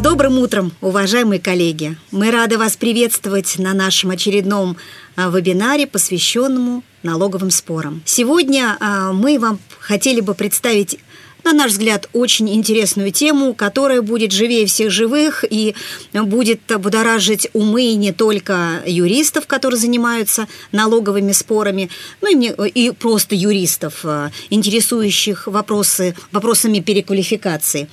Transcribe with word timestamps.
добрым 0.00 0.38
утром, 0.38 0.72
уважаемые 0.80 1.40
коллеги! 1.40 1.96
Мы 2.10 2.30
рады 2.30 2.56
вас 2.56 2.76
приветствовать 2.76 3.58
на 3.58 3.74
нашем 3.74 4.10
очередном 4.10 4.76
а, 5.14 5.28
вебинаре, 5.28 5.86
посвященному 5.86 6.82
налоговым 7.02 7.50
спорам. 7.50 8.02
Сегодня 8.06 8.78
а, 8.80 9.12
мы 9.12 9.38
вам 9.38 9.58
хотели 9.78 10.20
бы 10.20 10.34
представить 10.34 10.98
на 11.44 11.52
наш 11.52 11.72
взгляд, 11.72 12.08
очень 12.12 12.48
интересную 12.54 13.12
тему, 13.12 13.54
которая 13.54 14.02
будет 14.02 14.32
живее 14.32 14.66
всех 14.66 14.90
живых 14.90 15.44
и 15.48 15.74
будет 16.12 16.60
будоражить 16.78 17.48
умы 17.52 17.94
не 17.94 18.12
только 18.12 18.82
юристов, 18.86 19.46
которые 19.46 19.78
занимаются 19.78 20.46
налоговыми 20.72 21.32
спорами, 21.32 21.90
но 22.20 22.28
и, 22.28 22.34
мне, 22.34 22.54
и 22.74 22.90
просто 22.90 23.34
юристов, 23.34 24.00
э, 24.04 24.30
интересующих 24.50 25.46
вопросы, 25.46 26.14
вопросами 26.32 26.80
переквалификации, 26.80 27.88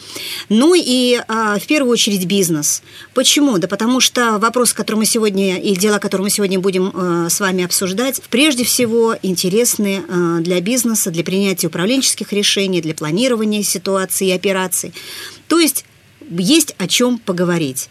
но 0.50 0.74
и 0.76 1.16
э, 1.16 1.58
в 1.60 1.66
первую 1.68 1.94
очередь 1.94 2.26
бизнес. 2.26 2.84
Почему? 3.14 3.58
Да 3.58 3.68
потому 3.68 4.00
что 4.00 4.38
вопрос, 4.40 4.74
который 4.74 4.98
мы 4.98 5.06
сегодня, 5.06 5.60
и 5.60 5.76
дела, 5.76 6.00
которые 6.00 6.24
мы 6.24 6.30
сегодня 6.30 6.60
будем 6.60 6.92
э, 6.94 7.30
с 7.30 7.40
вами 7.40 7.64
обсуждать, 7.64 8.22
прежде 8.30 8.64
всего 8.64 9.16
интересны 9.22 10.04
для 10.42 10.62
бизнеса, 10.62 11.12
для 11.12 11.24
принятия 11.24 11.68
управленческих 11.68 12.34
решений, 12.34 12.82
для 12.82 12.94
планирования 12.94 13.37
планирования 13.38 13.64
ситуации 13.64 14.28
и 14.28 14.32
операций. 14.32 14.94
То 15.48 15.60
есть 15.60 15.86
есть 16.30 16.76
о 16.78 16.88
чем 16.88 17.18
поговорить. 17.20 17.90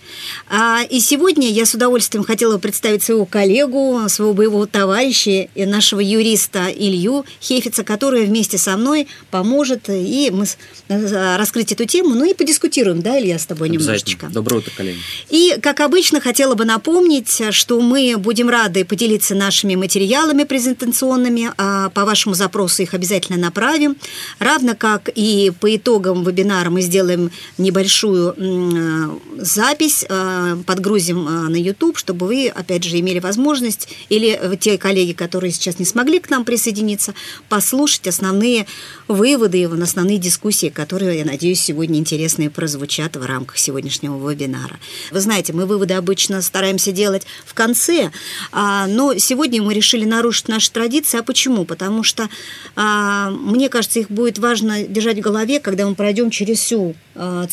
А, 0.48 0.82
и 0.88 1.00
сегодня 1.00 1.50
я 1.50 1.66
с 1.66 1.74
удовольствием 1.74 2.24
хотела 2.24 2.59
представить 2.59 3.02
своего 3.02 3.26
коллегу, 3.26 4.02
своего 4.09 4.34
боевого 4.34 4.66
товарища, 4.66 5.48
нашего 5.54 6.00
юриста 6.00 6.68
Илью 6.68 7.24
Хефица, 7.40 7.84
который 7.84 8.26
вместе 8.26 8.59
со 8.59 8.76
мной 8.76 9.09
поможет, 9.30 9.88
и 9.88 10.30
мы 10.32 10.46
э, 10.88 11.37
раскрыть 11.37 11.73
эту 11.73 11.84
тему, 11.84 12.15
ну 12.15 12.24
и 12.24 12.34
подискутируем, 12.34 13.02
да, 13.02 13.18
Илья, 13.18 13.38
с 13.38 13.46
тобой 13.46 13.68
немножечко. 13.68 14.28
Доброе 14.30 14.59
утро, 14.59 14.73
коллеги. 14.76 14.98
И, 15.30 15.56
как 15.62 15.80
обычно, 15.80 16.21
хотела 16.21 16.54
бы 16.54 16.65
напомнить, 16.65 17.43
что 17.50 17.80
мы 17.80 18.16
будем 18.18 18.48
рады 18.48 18.84
поделиться 18.84 19.34
нашими 19.34 19.74
материалами 19.74 20.45
презентационными, 20.45 21.50
а 21.56 21.90
по 21.90 22.04
вашему 22.04 22.34
запросу 22.34 22.82
их 22.82 22.95
обязательно 22.95 23.38
направим, 23.38 23.96
равно 24.38 24.74
как 24.76 25.09
и 25.15 25.52
по 25.60 25.74
итогам 25.74 26.24
вебинара 26.24 26.71
мы 26.71 26.80
сделаем 26.82 27.30
небольшую 27.59 28.26
Э, 28.37 29.19
запись 29.38 30.05
э, 30.09 30.57
подгрузим 30.66 31.27
э, 31.29 31.30
на 31.49 31.57
YouTube, 31.57 31.99
чтобы 31.99 32.27
вы, 32.27 32.49
опять 32.49 32.85
же, 32.85 32.99
имели 32.99 33.18
возможность, 33.18 33.88
или 34.09 34.57
те 34.59 34.79
коллеги, 34.79 35.13
которые 35.13 35.52
сейчас 35.52 35.79
не 35.79 35.85
смогли 35.85 36.21
к 36.21 36.30
нам 36.30 36.45
присоединиться, 36.45 37.15
послушать 37.49 38.07
основные 38.09 38.66
выводы 39.09 39.60
и 39.60 39.65
основные 39.65 40.18
дискуссии, 40.18 40.68
которые, 40.68 41.18
я 41.18 41.24
надеюсь, 41.24 41.60
сегодня 41.60 41.99
интересные 41.99 42.51
прозвучат 42.51 43.16
в 43.16 43.24
рамках 43.24 43.59
сегодняшнего 43.59 44.30
вебинара. 44.30 44.79
Вы 45.11 45.21
знаете, 45.21 45.52
мы 45.52 45.66
выводы 45.66 45.95
обычно 45.95 46.43
стараемся 46.43 46.93
делать 46.93 47.27
в 47.45 47.55
конце, 47.55 48.11
а, 48.52 48.87
но 48.87 49.16
сегодня 49.18 49.63
мы 49.63 49.74
решили 49.74 50.05
нарушить 50.05 50.49
наши 50.49 50.71
традиции. 50.71 51.18
А 51.18 51.23
почему? 51.23 51.65
Потому 51.65 52.02
что, 52.02 52.29
а, 52.74 53.30
мне 53.30 53.68
кажется, 53.68 54.01
их 54.01 54.11
будет 54.11 54.38
важно 54.38 54.85
держать 54.85 55.18
в 55.18 55.23
голове, 55.23 55.61
когда 55.61 55.87
мы 55.87 55.95
пройдем 55.95 56.30
через 56.30 56.59
всю 56.59 56.95
а, 57.15 57.46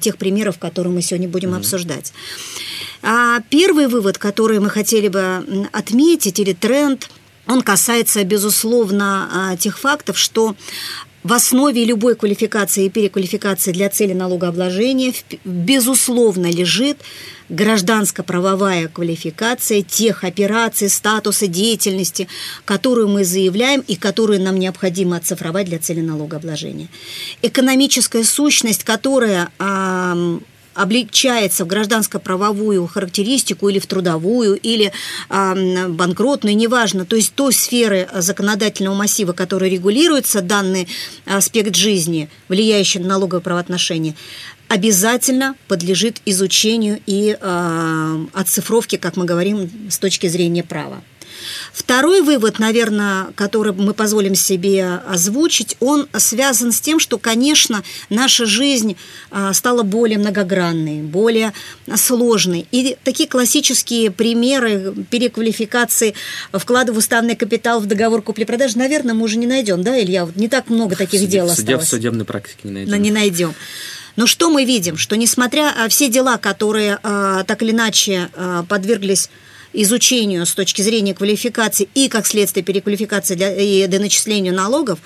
тех 0.00 0.16
примеров, 0.16 0.58
которые 0.58 0.92
мы 0.92 1.02
сегодня 1.02 1.28
будем 1.28 1.54
mm-hmm. 1.54 1.58
обсуждать. 1.58 2.12
А 3.02 3.40
первый 3.48 3.86
вывод, 3.86 4.18
который 4.18 4.60
мы 4.60 4.70
хотели 4.70 5.08
бы 5.08 5.68
отметить, 5.72 6.38
или 6.38 6.52
тренд, 6.52 7.08
он 7.46 7.62
касается, 7.62 8.22
безусловно, 8.24 9.28
а, 9.32 9.56
тех 9.56 9.78
фактов, 9.78 10.18
что 10.18 10.54
в 11.22 11.32
основе 11.34 11.84
любой 11.84 12.14
квалификации 12.16 12.86
и 12.86 12.90
переквалификации 12.90 13.72
для 13.72 13.90
цели 13.90 14.14
налогообложения, 14.14 15.12
безусловно, 15.44 16.50
лежит 16.50 16.98
гражданско-правовая 17.50 18.88
квалификация 18.88 19.82
тех 19.82 20.24
операций, 20.24 20.88
статуса 20.88 21.46
деятельности, 21.46 22.28
которую 22.64 23.08
мы 23.08 23.24
заявляем 23.24 23.80
и 23.80 23.96
которую 23.96 24.40
нам 24.40 24.58
необходимо 24.58 25.16
оцифровать 25.16 25.66
для 25.66 25.78
цели 25.78 26.00
налогообложения. 26.00 26.88
Экономическая 27.42 28.24
сущность, 28.24 28.84
которая 28.84 29.50
облегчается 30.74 31.64
в 31.64 31.68
гражданско-правовую 31.68 32.86
характеристику 32.86 33.68
или 33.68 33.78
в 33.78 33.86
трудовую, 33.86 34.56
или 34.56 34.92
э, 35.28 35.88
банкротную, 35.88 36.56
неважно, 36.56 37.04
то 37.04 37.16
есть 37.16 37.34
той 37.34 37.52
сферы 37.52 38.08
законодательного 38.14 38.94
массива, 38.94 39.32
которая 39.32 39.70
регулируется 39.70 40.42
данный 40.42 40.88
аспект 41.26 41.76
жизни, 41.76 42.28
влияющий 42.48 43.00
на 43.00 43.08
налоговые 43.08 43.42
правоотношения, 43.42 44.14
обязательно 44.68 45.56
подлежит 45.66 46.20
изучению 46.24 47.00
и 47.06 47.36
э, 47.38 48.26
оцифровке, 48.32 48.98
как 48.98 49.16
мы 49.16 49.24
говорим, 49.24 49.68
с 49.90 49.98
точки 49.98 50.28
зрения 50.28 50.62
права. 50.62 51.02
Второй 51.72 52.22
вывод, 52.22 52.58
наверное, 52.58 53.28
который 53.34 53.72
мы 53.72 53.94
позволим 53.94 54.34
себе 54.34 55.00
озвучить, 55.08 55.76
он 55.80 56.08
связан 56.16 56.72
с 56.72 56.80
тем, 56.80 56.98
что, 56.98 57.18
конечно, 57.18 57.82
наша 58.08 58.46
жизнь 58.46 58.96
а, 59.30 59.52
стала 59.52 59.82
более 59.82 60.18
многогранной, 60.18 61.02
более 61.02 61.52
сложной. 61.94 62.66
И 62.72 62.96
такие 63.04 63.28
классические 63.28 64.10
примеры 64.10 64.94
переквалификации 65.10 66.14
вклада 66.52 66.92
в 66.92 66.98
уставный 66.98 67.36
капитал 67.36 67.80
в 67.80 67.86
договор 67.86 68.22
купли-продажи, 68.22 68.76
наверное, 68.76 69.14
мы 69.14 69.24
уже 69.24 69.38
не 69.38 69.46
найдем, 69.46 69.82
да, 69.82 70.00
Илья? 70.00 70.24
Вот 70.24 70.36
не 70.36 70.48
так 70.48 70.68
много 70.68 70.96
таких 70.96 71.20
Суд... 71.20 71.28
дел 71.28 71.50
осталось. 71.50 71.86
В 71.86 71.88
судебной 71.88 72.24
практике 72.24 72.60
не 72.64 72.72
найдем. 72.72 72.90
Но 72.90 72.96
не 72.96 73.10
найдем. 73.10 73.54
Но 74.16 74.26
что 74.26 74.50
мы 74.50 74.64
видим? 74.64 74.96
Что 74.96 75.16
несмотря 75.16 75.72
на 75.74 75.88
все 75.88 76.08
дела, 76.08 76.36
которые 76.36 76.98
э, 77.02 77.44
так 77.46 77.62
или 77.62 77.70
иначе 77.70 78.28
подверглись 78.68 79.30
изучению 79.72 80.46
с 80.46 80.52
точки 80.52 80.82
зрения 80.82 81.14
квалификации 81.14 81.88
и, 81.94 82.08
как 82.08 82.26
следствие, 82.26 82.64
переквалификации 82.64 83.34
для, 83.34 83.54
и 83.54 83.86
доначислению 83.86 84.54
налогов, 84.54 84.98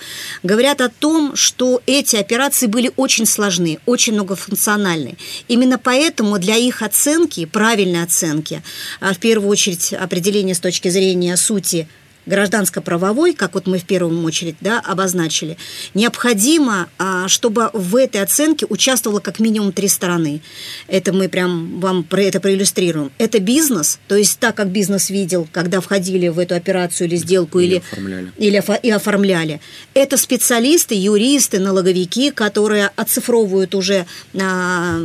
говорят 0.43 0.81
о 0.81 0.89
том, 0.89 1.35
что 1.35 1.81
эти 1.85 2.15
операции 2.15 2.67
были 2.67 2.91
очень 2.95 3.25
сложны, 3.25 3.79
очень 3.85 4.13
многофункциональны. 4.13 5.17
Именно 5.47 5.77
поэтому 5.77 6.39
для 6.39 6.55
их 6.55 6.81
оценки, 6.81 7.45
правильной 7.45 8.03
оценки, 8.03 8.61
а 8.99 9.13
в 9.13 9.17
первую 9.19 9.49
очередь 9.49 9.93
определение 9.93 10.55
с 10.55 10.59
точки 10.59 10.89
зрения 10.89 11.37
сути 11.37 11.87
гражданско-правовой, 12.25 13.33
как 13.33 13.53
вот 13.53 13.67
мы 13.67 13.77
в 13.77 13.85
первую 13.85 14.23
очередь 14.23 14.55
да, 14.61 14.79
обозначили, 14.79 15.57
необходимо, 15.93 16.89
а, 16.97 17.27
чтобы 17.27 17.69
в 17.73 17.95
этой 17.95 18.21
оценке 18.21 18.65
участвовало 18.69 19.19
как 19.19 19.39
минимум 19.39 19.71
три 19.71 19.87
стороны. 19.87 20.41
Это 20.87 21.13
мы 21.13 21.29
прям 21.29 21.79
вам 21.79 22.03
про 22.03 22.23
это 22.23 22.39
проиллюстрируем. 22.39 23.11
Это 23.17 23.39
бизнес, 23.39 23.99
то 24.07 24.15
есть 24.15 24.39
так, 24.39 24.55
как 24.55 24.69
бизнес 24.69 25.09
видел, 25.09 25.47
когда 25.51 25.81
входили 25.81 26.27
в 26.27 26.39
эту 26.39 26.55
операцию 26.55 27.07
или 27.07 27.15
сделку, 27.15 27.59
или, 27.59 27.75
или, 27.75 27.77
оформляли. 27.77 28.31
или 28.37 28.63
и 28.83 28.89
оформляли. 28.91 29.61
Это 29.93 30.17
специалисты, 30.17 30.95
юристы, 30.95 31.59
налоговики, 31.59 32.31
которые 32.31 32.91
оцифровывают 32.95 33.75
уже 33.75 34.05
а, 34.33 34.99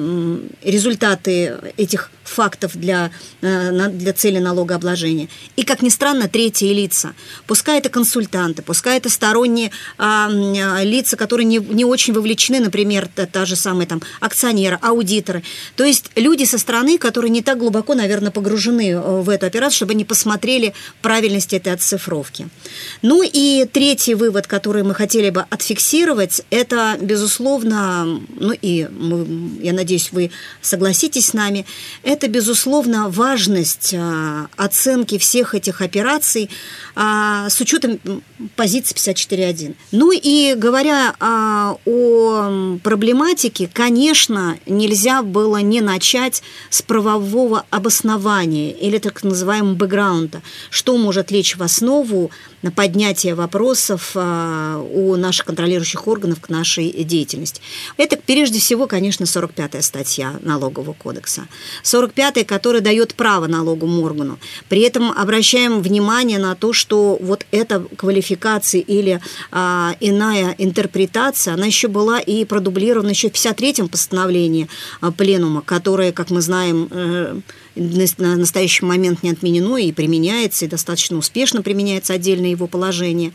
результаты 0.63 1.55
этих 1.77 2.11
фактов 2.31 2.73
для, 2.75 3.11
э, 3.43 3.89
для 3.91 4.13
цели 4.13 4.39
налогообложения. 4.39 5.29
И, 5.57 5.65
как 5.65 5.83
ни 5.83 5.89
странно, 5.89 6.29
третьи 6.29 6.73
лица. 6.73 7.15
Пускай 7.47 7.79
это 7.79 7.89
консультанты, 7.89 8.63
пускай 8.63 8.97
это 8.97 9.11
сторонние 9.11 9.71
а, 9.99 10.29
а, 10.29 10.85
лица, 10.85 11.17
которые 11.17 11.47
не, 11.47 11.59
не 11.59 11.85
очень 11.85 12.15
вовлечены, 12.15 12.61
например, 12.61 13.09
та, 13.15 13.27
та 13.27 13.45
же 13.45 13.57
самая 13.57 13.87
там 13.87 14.01
акционеры, 14.21 14.79
аудиторы. 14.81 15.43
То 15.77 15.85
есть 15.85 16.11
люди 16.17 16.45
со 16.45 16.59
стороны, 16.59 16.99
которые 16.99 17.31
не 17.31 17.43
так 17.43 17.59
глубоко, 17.59 17.95
наверное, 17.95 18.31
погружены 18.31 18.91
э, 18.91 19.21
в 19.21 19.29
эту 19.29 19.47
операцию, 19.47 19.77
чтобы 19.77 19.93
они 19.93 20.05
посмотрели 20.05 20.73
правильность 21.03 21.53
этой 21.53 21.73
отцифровки. 21.73 22.49
Ну 23.03 23.23
и 23.23 23.67
третий 23.73 24.15
вывод, 24.15 24.47
который 24.47 24.83
мы 24.83 24.95
хотели 24.95 25.31
бы 25.31 25.45
отфиксировать, 25.51 26.43
это, 26.51 26.97
безусловно, 27.01 28.21
ну 28.39 28.53
и 28.53 28.89
мы, 28.91 29.27
я 29.63 29.73
надеюсь, 29.73 30.13
вы 30.13 30.31
согласитесь 30.63 31.27
с 31.27 31.33
нами, 31.33 31.67
это 32.03 32.20
это, 32.21 32.29
безусловно, 32.29 33.09
важность 33.09 33.95
а, 33.97 34.49
оценки 34.57 35.17
всех 35.17 35.55
этих 35.55 35.81
операций 35.81 36.51
а, 36.95 37.49
с 37.49 37.59
учетом 37.63 37.99
позиции 38.57 38.95
54.1. 38.95 39.75
Ну 39.93 40.13
и 40.13 40.55
говоря 40.55 41.15
а, 41.19 41.77
о 41.87 42.79
проблематике, 42.83 43.71
конечно, 43.73 44.59
нельзя 44.67 45.23
было 45.23 45.59
не 45.59 45.81
начать 45.81 46.43
с 46.69 46.83
правового 46.83 47.65
обоснования 47.71 48.73
или 48.73 48.99
так 48.99 49.23
называемого 49.23 49.75
бэкграунда, 49.75 50.43
что 50.69 50.97
может 50.99 51.31
лечь 51.31 51.57
в 51.57 51.63
основу 51.63 52.31
на 52.63 52.71
поднятие 52.71 53.35
вопросов 53.35 54.15
у 54.15 55.17
наших 55.17 55.47
контролирующих 55.47 56.07
органов 56.07 56.41
к 56.41 56.51
нашей 56.51 56.91
деятельности. 57.05 57.63
Это, 57.97 58.19
прежде 58.19 58.59
всего, 58.59 58.87
конечно, 58.87 59.25
45-я 59.25 59.81
статья 59.81 60.39
Налогового 60.43 60.93
кодекса. 60.93 61.49
40 61.83 62.11
45 62.11 62.47
который 62.47 62.81
дает 62.81 63.15
право 63.15 63.47
налоговому 63.47 64.03
органу. 64.03 64.39
При 64.69 64.81
этом 64.81 65.11
обращаем 65.11 65.81
внимание 65.81 66.39
на 66.39 66.55
то, 66.55 66.73
что 66.73 67.19
вот 67.21 67.47
эта 67.51 67.81
квалификация 67.81 68.30
или 68.79 69.21
а, 69.51 69.95
иная 70.01 70.55
интерпретация, 70.59 71.55
она 71.55 71.67
еще 71.67 71.89
была 71.89 72.21
и 72.21 72.45
продублирована 72.45 73.11
еще 73.11 73.31
в 73.31 73.33
53-м 73.33 73.89
постановлении 73.89 74.69
а, 75.01 75.13
Пленума, 75.13 75.63
которое, 75.63 76.13
как 76.13 76.31
мы 76.31 76.41
знаем, 76.41 76.89
э, 76.91 77.41
на 77.77 78.37
настоящий 78.37 78.85
момент 78.85 79.23
не 79.23 79.31
отменено 79.31 79.77
и 79.77 79.93
применяется, 79.93 80.65
и 80.65 80.69
достаточно 80.69 81.17
успешно 81.17 81.63
применяется 81.63 82.15
отдельно 82.15 82.47
его 82.47 82.67
положение. 82.67 83.33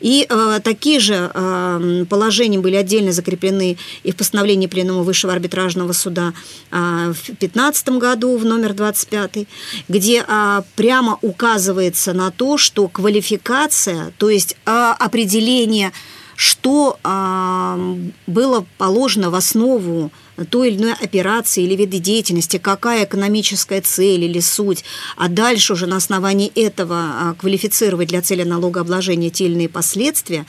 И 0.00 0.26
э, 0.28 0.60
такие 0.62 1.00
же 1.00 1.30
э, 1.32 2.04
положения 2.08 2.58
были 2.58 2.76
отдельно 2.76 3.12
закреплены 3.12 3.76
и 4.02 4.12
в 4.12 4.16
постановлении 4.16 4.66
Пленума 4.66 5.02
Высшего 5.02 5.32
арбитражного 5.32 5.92
суда 5.92 6.32
э, 6.70 7.12
в 7.12 7.26
2015 7.26 7.88
году, 7.90 8.36
в 8.36 8.44
номер 8.44 8.72
25, 8.72 9.46
где 9.88 10.24
э, 10.26 10.62
прямо 10.76 11.18
указывается 11.22 12.12
на 12.12 12.30
то, 12.30 12.58
что 12.58 12.88
квалификация, 12.88 14.12
то 14.18 14.30
есть 14.30 14.56
э, 14.66 14.94
определение, 14.98 15.92
что 16.36 16.98
э, 17.02 17.96
было 18.26 18.66
положено 18.78 19.30
в 19.30 19.34
основу 19.34 20.10
той 20.50 20.70
или 20.70 20.78
иной 20.78 20.92
операции 20.94 21.62
или 21.62 21.76
виды 21.76 21.98
деятельности, 21.98 22.58
какая 22.58 23.04
экономическая 23.04 23.80
цель 23.80 24.24
или 24.24 24.40
суть, 24.40 24.84
а 25.16 25.28
дальше 25.28 25.74
уже 25.74 25.86
на 25.86 25.96
основании 25.96 26.50
этого 26.54 26.96
а, 26.96 27.34
квалифицировать 27.34 28.08
для 28.08 28.20
цели 28.20 28.42
налогообложения 28.42 29.30
те 29.30 29.44
или 29.44 29.54
иные 29.54 29.68
последствия, 29.68 30.44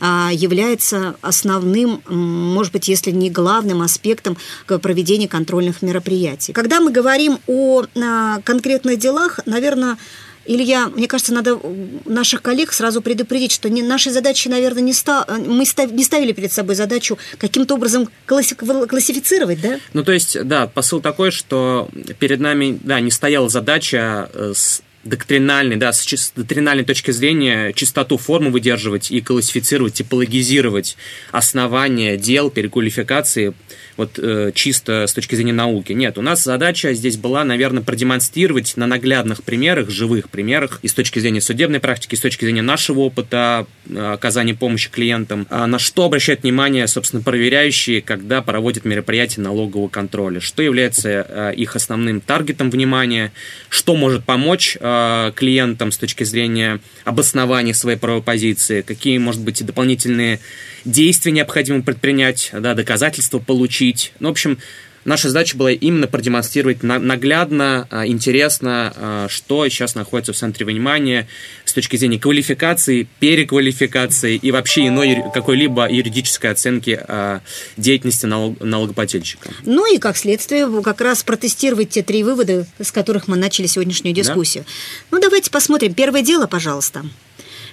а, 0.00 0.30
является 0.32 1.16
основным, 1.20 2.02
может 2.08 2.72
быть, 2.72 2.88
если 2.88 3.10
не 3.10 3.30
главным 3.30 3.82
аспектом 3.82 4.36
проведения 4.66 5.28
контрольных 5.28 5.82
мероприятий. 5.82 6.52
Когда 6.52 6.80
мы 6.80 6.92
говорим 6.92 7.38
о 7.46 7.84
конкретных 8.44 8.98
делах, 8.98 9.40
наверное, 9.46 9.96
Илья, 10.46 10.88
мне 10.88 11.08
кажется, 11.08 11.32
надо 11.32 11.58
наших 12.04 12.42
коллег 12.42 12.72
сразу 12.72 13.00
предупредить, 13.00 13.52
что 13.52 13.68
не, 13.70 13.82
нашей 13.82 14.12
задачей, 14.12 14.48
наверное, 14.48 14.82
не 14.82 14.92
ста, 14.92 15.26
мы 15.46 15.64
став, 15.64 15.90
не 15.90 16.04
ставили 16.04 16.32
перед 16.32 16.52
собой 16.52 16.74
задачу 16.74 17.18
каким-то 17.38 17.74
образом 17.74 18.08
класси, 18.26 18.54
классифицировать, 18.54 19.60
да? 19.60 19.78
Ну, 19.92 20.04
то 20.04 20.12
есть, 20.12 20.42
да, 20.44 20.66
посыл 20.66 21.00
такой, 21.00 21.30
что 21.30 21.88
перед 22.18 22.40
нами, 22.40 22.78
да, 22.82 23.00
не 23.00 23.10
стояла 23.10 23.48
задача 23.48 24.30
э, 24.34 24.52
с 24.54 24.82
доктринальной, 25.04 25.76
да, 25.76 25.92
с, 25.92 26.02
с 26.02 26.32
доктринальной 26.34 26.84
точки 26.84 27.10
зрения 27.10 27.72
чистоту 27.72 28.16
формы 28.16 28.50
выдерживать 28.50 29.10
и 29.10 29.20
классифицировать, 29.20 29.94
типологизировать 29.94 30.96
основания 31.30 32.16
дел, 32.16 32.50
переквалификации 32.50 33.54
вот 33.96 34.18
э, 34.18 34.52
чисто 34.54 35.06
с 35.06 35.12
точки 35.12 35.34
зрения 35.34 35.52
науки. 35.52 35.92
Нет, 35.92 36.18
у 36.18 36.22
нас 36.22 36.42
задача 36.42 36.92
здесь 36.94 37.16
была, 37.16 37.44
наверное, 37.44 37.82
продемонстрировать 37.82 38.76
на 38.76 38.86
наглядных 38.86 39.42
примерах, 39.42 39.90
живых 39.90 40.30
примерах, 40.30 40.80
и 40.82 40.88
с 40.88 40.94
точки 40.94 41.18
зрения 41.18 41.40
судебной 41.40 41.80
практики, 41.80 42.14
и 42.14 42.16
с 42.16 42.20
точки 42.20 42.44
зрения 42.44 42.62
нашего 42.62 43.00
опыта 43.00 43.66
э, 43.88 44.12
оказания 44.12 44.54
помощи 44.54 44.90
клиентам, 44.90 45.46
э, 45.50 45.66
на 45.66 45.78
что 45.78 46.04
обращают 46.04 46.42
внимание, 46.42 46.86
собственно, 46.88 47.22
проверяющие, 47.22 48.02
когда 48.02 48.42
проводят 48.42 48.84
мероприятия 48.84 49.40
налогового 49.40 49.88
контроля, 49.88 50.40
что 50.40 50.62
является 50.62 51.26
э, 51.28 51.54
их 51.56 51.76
основным 51.76 52.20
таргетом 52.20 52.70
внимания, 52.70 53.32
что 53.68 53.96
может 53.96 54.24
помочь 54.24 54.76
э, 54.80 55.32
клиентам 55.34 55.92
с 55.92 55.98
точки 55.98 56.24
зрения 56.24 56.80
обоснования 57.04 57.74
своей 57.74 57.98
правовой 57.98 58.22
позиции, 58.22 58.82
какие, 58.82 59.18
может 59.18 59.42
быть, 59.42 59.64
дополнительные 59.64 60.40
действия 60.84 61.32
необходимо 61.32 61.82
предпринять, 61.82 62.50
да, 62.52 62.74
доказательства 62.74 63.38
получить. 63.38 63.83
Ну, 64.20 64.28
в 64.28 64.32
общем, 64.32 64.58
наша 65.04 65.28
задача 65.28 65.56
была 65.56 65.72
именно 65.72 66.06
продемонстрировать 66.06 66.82
наглядно, 66.82 67.86
а, 67.90 68.06
интересно, 68.06 68.92
а, 68.96 69.26
что 69.28 69.68
сейчас 69.68 69.94
находится 69.94 70.32
в 70.32 70.36
центре 70.36 70.66
внимания 70.66 71.28
с 71.64 71.72
точки 71.72 71.96
зрения 71.96 72.18
квалификации, 72.18 73.06
переквалификации 73.20 74.36
и 74.36 74.50
вообще 74.50 74.88
иной 74.88 75.22
какой-либо 75.32 75.90
юридической 75.90 76.50
оценки 76.50 76.98
а, 77.06 77.40
деятельности 77.76 78.26
налогоплательщика. 78.26 79.50
Ну 79.64 79.92
и 79.92 79.98
как 79.98 80.16
следствие 80.16 80.68
как 80.82 81.00
раз 81.00 81.22
протестировать 81.22 81.90
те 81.90 82.02
три 82.02 82.22
вывода, 82.22 82.66
с 82.80 82.92
которых 82.92 83.28
мы 83.28 83.36
начали 83.36 83.66
сегодняшнюю 83.66 84.14
дискуссию. 84.14 84.64
Да? 85.10 85.16
Ну 85.16 85.22
давайте 85.22 85.50
посмотрим. 85.50 85.94
Первое 85.94 86.22
дело, 86.22 86.46
пожалуйста. 86.46 87.04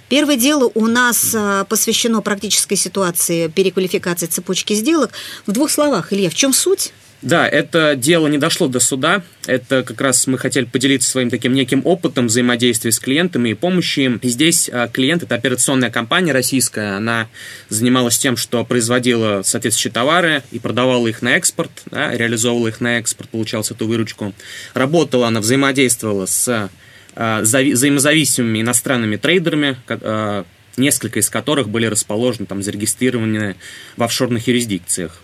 Первое 0.08 0.36
дело 0.36 0.70
у 0.74 0.86
нас 0.86 1.34
а, 1.34 1.64
посвящено 1.64 2.20
практической 2.20 2.76
ситуации 2.76 3.48
переквалификации 3.48 4.26
цепочки 4.26 4.74
сделок. 4.74 5.10
В 5.46 5.52
двух 5.52 5.70
словах, 5.70 6.12
Илья, 6.12 6.30
в 6.30 6.34
чем 6.34 6.52
суть? 6.52 6.92
Да, 7.22 7.48
это 7.48 7.94
дело 7.94 8.26
не 8.26 8.36
дошло 8.36 8.66
до 8.66 8.80
суда. 8.80 9.22
Это 9.46 9.84
как 9.84 10.00
раз 10.00 10.26
мы 10.26 10.38
хотели 10.38 10.64
поделиться 10.64 11.08
своим 11.08 11.30
таким 11.30 11.52
неким 11.52 11.82
опытом 11.84 12.26
взаимодействия 12.26 12.90
с 12.90 12.98
клиентами 12.98 13.50
и 13.50 13.54
помощи 13.54 14.00
им. 14.00 14.16
И 14.16 14.28
здесь 14.28 14.68
а, 14.72 14.88
клиент– 14.88 15.22
это 15.24 15.36
операционная 15.36 15.90
компания 15.90 16.32
российская. 16.32 16.96
Она 16.96 17.28
занималась 17.68 18.18
тем, 18.18 18.36
что 18.36 18.64
производила 18.64 19.42
соответствующие 19.44 19.92
товары 19.92 20.42
и 20.50 20.58
продавала 20.58 21.06
их 21.06 21.22
на 21.22 21.36
экспорт, 21.36 21.70
да, 21.86 22.12
реализовывала 22.12 22.68
их 22.68 22.80
на 22.80 22.98
экспорт, 22.98 23.30
получалась 23.30 23.70
эту 23.70 23.86
выручку. 23.86 24.34
Работала 24.74 25.28
она, 25.28 25.40
взаимодействовала 25.40 26.26
с 26.26 26.48
Э, 26.52 26.68
взаимозависимыми 27.14 28.60
иностранными 28.60 29.16
трейдерами, 29.16 29.76
э, 29.88 30.44
несколько 30.76 31.20
из 31.20 31.28
которых 31.28 31.68
были 31.68 31.86
расположены, 31.86 32.46
там, 32.46 32.62
зарегистрированы 32.62 33.56
в 33.96 34.02
офшорных 34.02 34.46
юрисдикциях. 34.48 35.20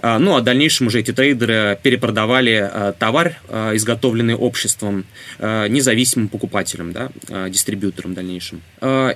Э, 0.00 0.18
ну, 0.18 0.36
а 0.36 0.40
в 0.40 0.44
дальнейшем 0.44 0.88
уже 0.88 1.00
эти 1.00 1.12
трейдеры 1.12 1.78
перепродавали 1.82 2.92
товар, 2.98 3.36
изготовленный 3.48 4.34
обществом, 4.34 5.06
независимым 5.38 6.28
покупателям, 6.28 6.92
да, 6.92 7.10
дистрибьюторам 7.48 8.12
в 8.12 8.14
дальнейшем. 8.14 8.62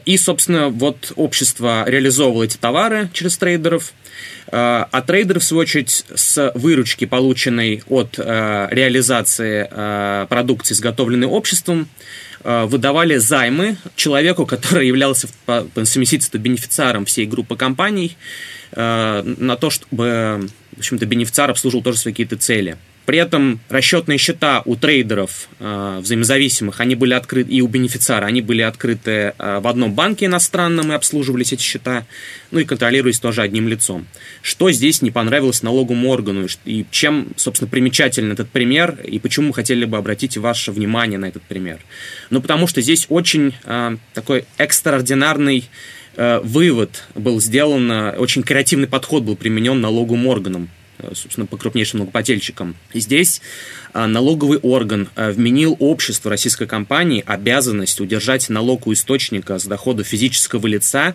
И, 0.04 0.16
собственно, 0.16 0.68
вот 0.68 1.12
общество 1.16 1.84
реализовывало 1.86 2.44
эти 2.44 2.56
товары 2.56 3.10
через 3.12 3.36
трейдеров, 3.36 3.92
а 4.50 5.04
трейдеры, 5.06 5.40
в 5.40 5.44
свою 5.44 5.62
очередь, 5.62 6.04
с 6.14 6.52
выручки, 6.54 7.04
полученной 7.04 7.82
от 7.88 8.18
реализации 8.18 10.26
продукции, 10.26 10.74
изготовленной 10.74 11.28
обществом, 11.28 11.88
выдавали 12.44 13.16
займы 13.16 13.76
человеку, 13.96 14.46
который 14.46 14.86
являлся 14.86 15.28
по, 15.46 15.62
по 15.62 15.84
совместительству 15.84 16.38
бенефициаром 16.38 17.04
всей 17.04 17.26
группы 17.26 17.56
компаний, 17.56 18.16
на 18.74 19.56
то, 19.60 19.70
чтобы, 19.70 20.48
в 20.76 20.78
общем-то, 20.78 21.04
бенефициар 21.06 21.50
обслуживал 21.50 21.82
тоже 21.82 21.98
свои 21.98 22.12
какие-то 22.12 22.36
цели. 22.36 22.76
При 23.04 23.18
этом 23.18 23.58
расчетные 23.68 24.16
счета 24.16 24.62
у 24.64 24.76
трейдеров 24.76 25.48
э, 25.58 25.98
взаимозависимых, 26.00 26.80
они 26.80 26.94
были 26.94 27.14
открыты, 27.14 27.50
и 27.50 27.60
у 27.60 27.66
бенефициара, 27.66 28.26
они 28.26 28.42
были 28.42 28.62
открыты 28.62 29.34
э, 29.36 29.58
в 29.60 29.66
одном 29.66 29.92
банке 29.92 30.26
иностранном 30.26 30.92
и 30.92 30.94
обслуживались 30.94 31.52
эти 31.52 31.62
счета, 31.62 32.06
ну 32.52 32.60
и 32.60 32.64
контролировались 32.64 33.18
тоже 33.18 33.42
одним 33.42 33.66
лицом. 33.66 34.06
Что 34.40 34.70
здесь 34.70 35.02
не 35.02 35.10
понравилось 35.10 35.62
налоговому 35.62 36.10
органу, 36.10 36.46
и 36.64 36.86
чем, 36.92 37.28
собственно, 37.36 37.68
примечателен 37.68 38.30
этот 38.30 38.48
пример, 38.50 38.96
и 39.04 39.18
почему 39.18 39.48
мы 39.48 39.54
хотели 39.54 39.84
бы 39.84 39.96
обратить 39.96 40.36
ваше 40.36 40.70
внимание 40.70 41.18
на 41.18 41.26
этот 41.26 41.42
пример? 41.42 41.80
Ну, 42.30 42.40
потому 42.40 42.68
что 42.68 42.80
здесь 42.82 43.06
очень 43.08 43.54
э, 43.64 43.96
такой 44.14 44.44
экстраординарный 44.58 45.68
э, 46.14 46.40
вывод 46.44 47.02
был 47.16 47.40
сделан, 47.40 47.90
э, 47.90 48.16
очень 48.16 48.44
креативный 48.44 48.86
подход 48.86 49.24
был 49.24 49.34
применен 49.34 49.80
налоговым 49.80 50.28
органам 50.28 50.68
собственно, 51.14 51.46
по 51.46 51.56
крупнейшим 51.56 51.98
налогоплательщикам. 51.98 52.76
Здесь 52.94 53.40
э, 53.94 54.06
налоговый 54.06 54.58
орган 54.58 55.08
э, 55.16 55.30
вменил 55.32 55.76
обществу 55.78 56.28
российской 56.28 56.66
компании 56.66 57.22
обязанность 57.26 58.00
удержать 58.00 58.48
налог 58.48 58.86
у 58.86 58.92
источника 58.92 59.58
с 59.58 59.64
дохода 59.64 60.04
физического 60.04 60.66
лица 60.66 61.14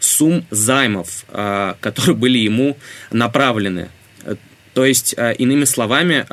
сумм 0.00 0.44
займов, 0.50 1.24
которые 1.80 2.14
были 2.14 2.38
ему 2.38 2.76
направлены. 3.10 3.88
То 4.74 4.84
есть, 4.84 5.16
иными 5.38 5.64
словами, 5.64 6.24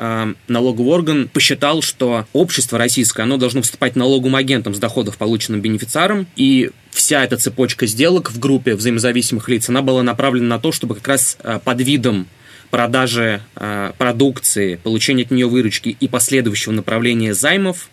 налоговый 0.46 0.90
орган 0.90 1.28
посчитал, 1.28 1.82
что 1.82 2.26
общество 2.32 2.78
российское, 2.78 3.24
оно 3.24 3.38
должно 3.38 3.60
выступать 3.60 3.96
налоговым 3.96 4.36
агентом 4.36 4.72
с 4.72 4.78
доходов, 4.78 5.16
полученным 5.16 5.60
бенефициаром, 5.60 6.28
и 6.36 6.70
вся 6.92 7.24
эта 7.24 7.38
цепочка 7.38 7.86
сделок 7.86 8.30
в 8.30 8.38
группе 8.38 8.76
взаимозависимых 8.76 9.48
лиц, 9.48 9.68
она 9.68 9.82
была 9.82 10.04
направлена 10.04 10.46
на 10.46 10.58
то, 10.60 10.70
чтобы 10.70 10.94
как 10.94 11.08
раз 11.08 11.38
под 11.64 11.80
видом 11.80 12.28
продажи 12.70 13.42
э, 13.56 13.92
продукции, 13.98 14.76
получения 14.76 15.24
от 15.24 15.30
нее 15.30 15.46
выручки 15.46 15.96
и 15.98 16.08
последующего 16.08 16.72
направления 16.72 17.34
займов 17.34 17.88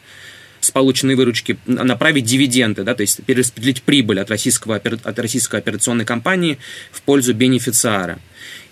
с 0.59 0.71
полученной 0.71 1.15
выручки 1.15 1.57
направить 1.65 2.25
дивиденды, 2.25 2.83
да, 2.83 2.95
то 2.95 3.01
есть 3.01 3.23
перераспределить 3.25 3.83
прибыль 3.83 4.19
от, 4.19 4.29
российского, 4.29 4.75
от 4.75 5.19
российской 5.19 5.59
операционной 5.59 6.05
компании 6.05 6.57
в 6.91 7.01
пользу 7.01 7.33
бенефициара. 7.33 8.19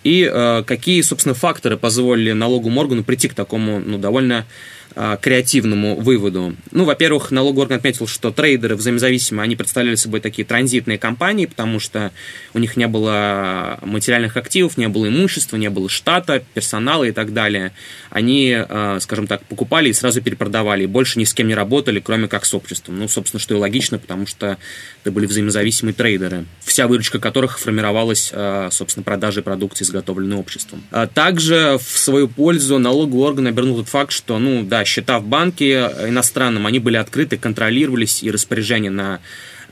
И 0.04 0.30
э, 0.32 0.64
какие, 0.66 1.02
собственно, 1.02 1.36
факторы 1.36 1.78
позволили 1.78 2.32
налоговому 2.32 2.80
органу 2.80 3.04
прийти 3.04 3.28
к 3.28 3.34
такому, 3.34 3.80
ну, 3.80 3.98
довольно 3.98 4.46
а, 4.94 5.16
креативному 5.16 5.96
выводу. 5.96 6.54
Ну, 6.72 6.84
во-первых, 6.84 7.32
налоговый 7.32 7.62
орган 7.62 7.78
отметил, 7.78 8.08
что 8.08 8.30
трейдеры 8.32 8.76
взаимозависимые, 8.76 9.46
они 9.46 9.56
представляли 9.56 9.96
собой 9.96 10.20
такие 10.20 10.46
транзитные 10.46 10.98
компании, 10.98 11.46
потому 11.46 11.80
что 11.80 12.12
у 12.54 12.60
них 12.60 12.76
не 12.76 12.88
было 12.88 13.80
материальных 13.84 14.36
активов, 14.36 14.76
не 14.76 14.90
было 14.90 15.08
имущества, 15.08 15.56
не 15.56 15.70
было 15.70 15.88
штата, 15.88 16.44
персонала 16.54 17.06
и 17.06 17.14
так 17.14 17.34
далее. 17.34 17.72
Они, 18.10 18.54
а, 18.54 18.98
скажем 19.00 19.28
так, 19.28 19.46
покупали 19.46 19.90
и 19.90 19.94
сразу 19.94 20.22
перепродавали, 20.22 20.84
и 20.84 20.88
больше 20.88 21.20
ни 21.20 21.24
с 21.24 21.34
кем 21.34 21.48
не 21.48 21.56
работали, 21.56 22.02
кроме 22.02 22.28
как 22.28 22.46
с 22.46 22.54
обществом. 22.54 23.00
Ну, 23.00 23.08
собственно, 23.08 23.40
что 23.40 23.56
и 23.56 23.58
логично, 23.58 23.98
потому 23.98 24.28
что 24.28 24.58
это 25.04 25.12
были 25.12 25.26
взаимозависимые 25.26 25.94
трейдеры, 25.94 26.46
вся 26.60 26.88
выручка 26.88 27.20
которых 27.20 27.60
формировалась, 27.60 28.32
а, 28.34 28.68
собственно, 28.72 29.06
продажей 29.06 29.42
продукции, 29.62 29.86
изготовленной 29.86 30.38
обществом. 30.38 30.84
Также 31.14 31.78
в 31.78 31.98
свою 31.98 32.28
пользу 32.28 32.80
налоговый 32.80 33.22
орган 33.28 33.48
обернул 33.48 33.78
тот 33.78 33.90
факт, 33.90 34.12
что, 34.12 34.40
ну, 34.40 34.64
да, 34.64 34.84
счета 34.86 35.20
в 35.20 35.26
банке 35.26 35.92
иностранном, 36.08 36.66
они 36.66 36.80
были 36.80 36.98
открыты, 36.98 37.38
контролировались, 37.38 38.24
и 38.24 38.32
распоряжения 38.32 38.90
на 38.90 39.20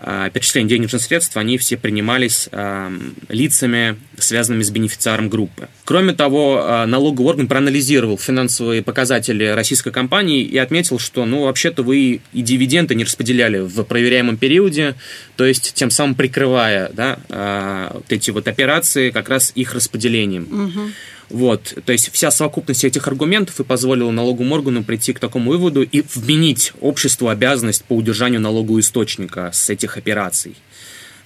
э, 0.01 0.29
перечисление 0.33 0.69
денежных 0.69 1.01
средств, 1.01 1.35
они 1.37 1.57
все 1.57 1.77
принимались 1.77 2.49
э, 2.51 2.91
лицами, 3.29 3.97
связанными 4.17 4.63
с 4.63 4.69
бенефициаром 4.69 5.29
группы. 5.29 5.69
Кроме 5.85 6.13
того, 6.13 6.61
э, 6.61 6.85
налоговый 6.85 7.27
орган 7.27 7.47
проанализировал 7.47 8.17
финансовые 8.17 8.81
показатели 8.81 9.45
российской 9.45 9.91
компании 9.91 10.43
и 10.43 10.57
отметил, 10.57 10.99
что, 10.99 11.25
ну, 11.25 11.43
вообще-то 11.43 11.83
вы 11.83 12.21
и 12.33 12.41
дивиденды 12.41 12.95
не 12.95 13.03
распределяли 13.03 13.59
в 13.59 13.83
проверяемом 13.83 14.37
периоде, 14.37 14.95
то 15.35 15.45
есть 15.45 15.73
тем 15.73 15.89
самым 15.89 16.15
прикрывая, 16.15 16.91
да, 16.93 17.89
вот 17.93 18.05
эти 18.09 18.31
вот 18.31 18.47
операции 18.47 19.09
как 19.09 19.29
раз 19.29 19.51
их 19.55 19.73
распределением. 19.73 20.43
Угу. 20.43 20.91
Вот, 21.29 21.75
то 21.85 21.91
есть 21.91 22.11
вся 22.11 22.31
совокупность 22.31 22.83
этих 22.83 23.07
аргументов 23.07 23.59
и 23.59 23.63
позволила 23.63 24.09
налоговому 24.09 24.55
органу 24.55 24.83
прийти 24.83 25.13
к 25.13 25.19
такому 25.19 25.51
выводу 25.51 25.83
и 25.83 26.03
вменить 26.13 26.73
обществу 26.81 27.27
обязанность 27.27 27.83
по 27.83 27.93
удержанию 27.93 28.41
налогового 28.41 28.79
источника 28.79 29.51
с 29.53 29.69
этих 29.69 29.97
операций. 29.97 30.55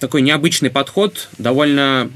Такой 0.00 0.22
необычный 0.22 0.70
подход, 0.70 1.28
довольно 1.38 2.10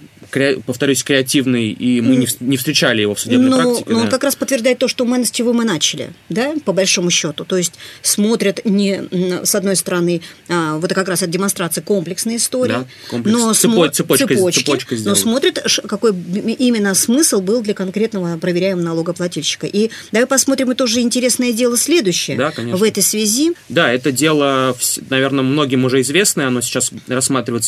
повторюсь, 0.66 1.02
креативный, 1.02 1.70
и 1.70 2.00
мы 2.00 2.16
не, 2.16 2.28
не 2.40 2.56
встречали 2.56 3.02
его 3.02 3.14
в 3.14 3.20
судебной 3.20 3.50
ну, 3.50 3.56
практике. 3.56 3.84
Ну, 3.88 3.96
да. 3.96 4.02
он 4.02 4.08
как 4.08 4.24
раз 4.24 4.36
подтверждает 4.36 4.78
то, 4.78 4.88
что 4.88 5.04
мы, 5.04 5.24
с 5.24 5.30
чего 5.30 5.52
мы 5.52 5.64
начали, 5.64 6.10
да, 6.28 6.54
по 6.64 6.72
большому 6.72 7.10
счету. 7.10 7.44
То 7.44 7.56
есть 7.56 7.74
смотрят 8.02 8.64
не, 8.64 9.02
с 9.44 9.54
одной 9.54 9.76
стороны, 9.76 10.20
а, 10.48 10.76
вот 10.76 10.84
это 10.84 10.94
как 10.94 11.08
раз 11.08 11.22
от 11.22 11.30
демонстрации 11.30 11.80
комплексной 11.80 12.36
истории, 12.36 12.72
да, 12.72 12.86
комплекс. 13.10 13.38
но 13.38 13.50
Цепо- 13.52 13.90
цепочка, 13.90 14.28
цепочки, 14.28 14.64
цепочка 14.64 14.96
но 15.04 15.14
смотрят, 15.14 15.64
какой 15.86 16.12
именно 16.12 16.94
смысл 16.94 17.40
был 17.40 17.62
для 17.62 17.74
конкретного 17.74 18.38
проверяемого 18.38 18.84
налогоплательщика. 18.84 19.66
И 19.66 19.90
давай 20.12 20.26
посмотрим, 20.26 20.72
и 20.72 20.74
тоже 20.74 21.00
интересное 21.00 21.52
дело 21.52 21.76
следующее 21.76 22.36
да, 22.36 22.50
конечно. 22.50 22.76
в 22.76 22.82
этой 22.82 23.02
связи. 23.02 23.52
Да, 23.68 23.92
это 23.92 24.12
дело, 24.12 24.76
наверное, 25.08 25.42
многим 25.42 25.84
уже 25.84 26.00
известное, 26.02 26.48
оно 26.48 26.60
сейчас 26.60 26.92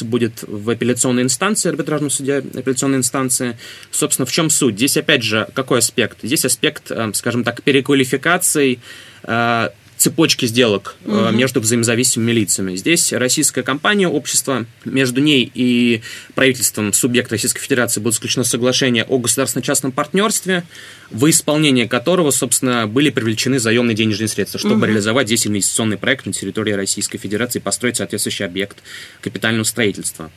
рассматриваться 0.01 0.05
будет 0.05 0.45
в 0.47 0.71
апелляционной 0.71 1.23
инстанции 1.23 1.69
арбитражном 1.69 2.11
суде 2.11 2.39
апелляционной 2.39 2.99
инстанции. 2.99 3.57
Собственно, 3.91 4.27
в 4.27 4.33
чем 4.33 4.51
суть? 4.51 4.77
Здесь, 4.77 4.97
опять 4.97 5.23
же, 5.23 5.47
какой 5.55 5.79
аспект? 5.79 6.19
Здесь 6.23 6.45
аспект, 6.45 6.91
э, 6.91 7.13
скажем 7.15 7.45
так, 7.45 7.63
переквалификации 7.63 8.79
э, 9.25 9.69
цепочки 10.01 10.47
сделок 10.47 10.97
угу. 11.05 11.29
между 11.31 11.61
взаимозависимыми 11.61 12.33
лицами. 12.33 12.75
Здесь 12.75 13.13
российская 13.13 13.63
компания, 13.63 14.09
общество, 14.09 14.65
между 14.87 15.21
ней 15.21 15.51
и 15.53 16.01
правительством 16.35 16.95
субъекта 16.95 17.35
Российской 17.35 17.61
Федерации 17.61 18.01
будет 18.01 18.15
заключено 18.15 18.45
соглашение 18.45 19.05
о 19.05 19.19
государственно-частном 19.19 19.93
партнерстве, 19.93 20.65
в 21.11 21.29
исполнение 21.29 21.87
которого, 21.87 22.31
собственно, 22.31 22.87
были 22.87 23.11
привлечены 23.11 23.59
заемные 23.59 23.95
денежные 23.95 24.29
средства, 24.29 24.59
чтобы 24.59 24.77
угу. 24.77 24.87
реализовать 24.87 25.27
здесь 25.27 25.47
инвестиционный 25.47 25.99
проект 25.99 26.25
на 26.25 26.33
территории 26.33 26.73
Российской 26.73 27.19
Федерации 27.19 27.59
и 27.59 27.63
построить 27.63 27.99
соответствующий 27.99 28.47
объект 28.47 28.79
капитального 29.21 29.65
строительства. 29.65 30.31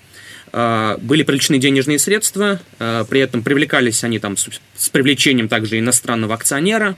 А, 0.52 0.98
были 0.98 1.24
привлечены 1.24 1.58
денежные 1.58 2.00
средства, 2.00 2.60
а, 2.80 3.06
при 3.06 3.22
этом 3.22 3.44
привлекались 3.44 4.04
они 4.04 4.20
там 4.20 4.36
с 4.36 4.90
привлечением 4.90 5.48
также 5.48 5.80
иностранного 5.80 6.34
акционера. 6.34 6.98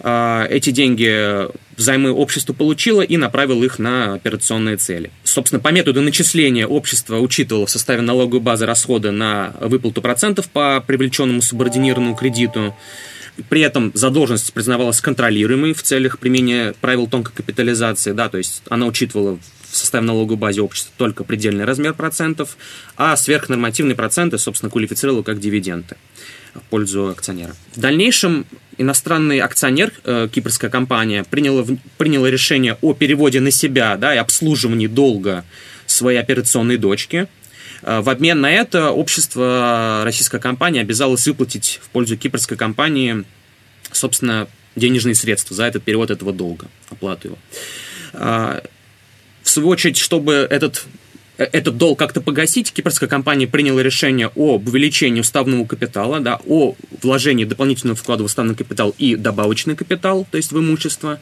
А, 0.00 0.46
эти 0.48 0.70
деньги 0.70 1.48
взаймы 1.76 2.12
общество 2.12 2.52
получило 2.52 3.02
и 3.02 3.16
направило 3.16 3.62
их 3.64 3.78
на 3.78 4.14
операционные 4.14 4.76
цели. 4.76 5.10
Собственно, 5.24 5.60
по 5.60 5.68
методу 5.68 6.02
начисления 6.02 6.66
общество 6.66 7.18
учитывало 7.18 7.66
в 7.66 7.70
составе 7.70 8.02
налоговой 8.02 8.40
базы 8.40 8.66
расходы 8.66 9.10
на 9.10 9.54
выплату 9.60 10.02
процентов 10.02 10.48
по 10.48 10.82
привлеченному 10.86 11.42
субординированному 11.42 12.16
кредиту. 12.16 12.74
При 13.48 13.60
этом 13.60 13.92
задолженность 13.94 14.52
признавалась 14.52 15.00
контролируемой 15.00 15.72
в 15.72 15.82
целях 15.82 16.18
применения 16.18 16.74
правил 16.80 17.06
тонкой 17.06 17.34
капитализации, 17.34 18.10
да, 18.10 18.28
то 18.28 18.38
есть 18.38 18.62
она 18.68 18.86
учитывала 18.86 19.38
в 19.70 19.76
составе 19.76 20.04
налоговой 20.04 20.38
базе 20.38 20.62
общества 20.62 20.92
только 20.96 21.24
предельный 21.24 21.64
размер 21.64 21.94
процентов, 21.94 22.56
а 22.96 23.16
сверхнормативные 23.16 23.94
проценты, 23.94 24.38
собственно, 24.38 24.70
квалифицировал 24.70 25.22
как 25.22 25.40
дивиденды 25.40 25.96
в 26.54 26.62
пользу 26.62 27.08
акционера. 27.08 27.54
В 27.74 27.80
дальнейшем 27.80 28.46
иностранный 28.78 29.40
акционер, 29.40 29.92
э, 30.04 30.28
кипрская 30.32 30.70
компания, 30.70 31.24
приняла, 31.24 31.64
приняла 31.98 32.30
решение 32.30 32.78
о 32.80 32.94
переводе 32.94 33.40
на 33.40 33.50
себя 33.50 33.96
да, 33.96 34.14
и 34.14 34.18
обслуживании 34.18 34.86
долга 34.86 35.44
своей 35.86 36.18
операционной 36.18 36.76
дочки. 36.76 37.28
Э, 37.82 38.00
в 38.00 38.08
обмен 38.08 38.40
на 38.40 38.50
это 38.50 38.90
общество, 38.90 40.02
российская 40.04 40.40
компания, 40.40 40.80
обязалась 40.80 41.26
выплатить 41.26 41.80
в 41.82 41.88
пользу 41.90 42.16
кипрской 42.16 42.56
компании, 42.56 43.24
собственно, 43.92 44.48
денежные 44.76 45.14
средства 45.14 45.54
за 45.54 45.64
этот 45.64 45.82
перевод 45.82 46.10
этого 46.10 46.32
долга, 46.32 46.68
оплату 46.88 47.28
его. 47.28 47.38
Очередь, 49.56 49.96
чтобы 49.96 50.46
этот 50.50 50.84
этот 51.38 51.76
долг 51.76 51.98
как-то 51.98 52.20
погасить, 52.20 52.72
кипрская 52.72 53.08
компания 53.08 53.46
приняла 53.46 53.80
решение 53.80 54.26
об 54.26 54.68
увеличении 54.68 55.20
уставного 55.20 55.64
капитала, 55.64 56.20
да, 56.20 56.40
о 56.46 56.74
вложении 57.00 57.44
дополнительного 57.44 57.96
вклада 57.96 58.24
в 58.24 58.26
уставный 58.26 58.56
капитал 58.56 58.94
и 58.98 59.14
добавочный 59.14 59.76
капитал, 59.76 60.26
то 60.28 60.36
есть 60.36 60.50
в 60.50 60.58
имущество. 60.58 61.20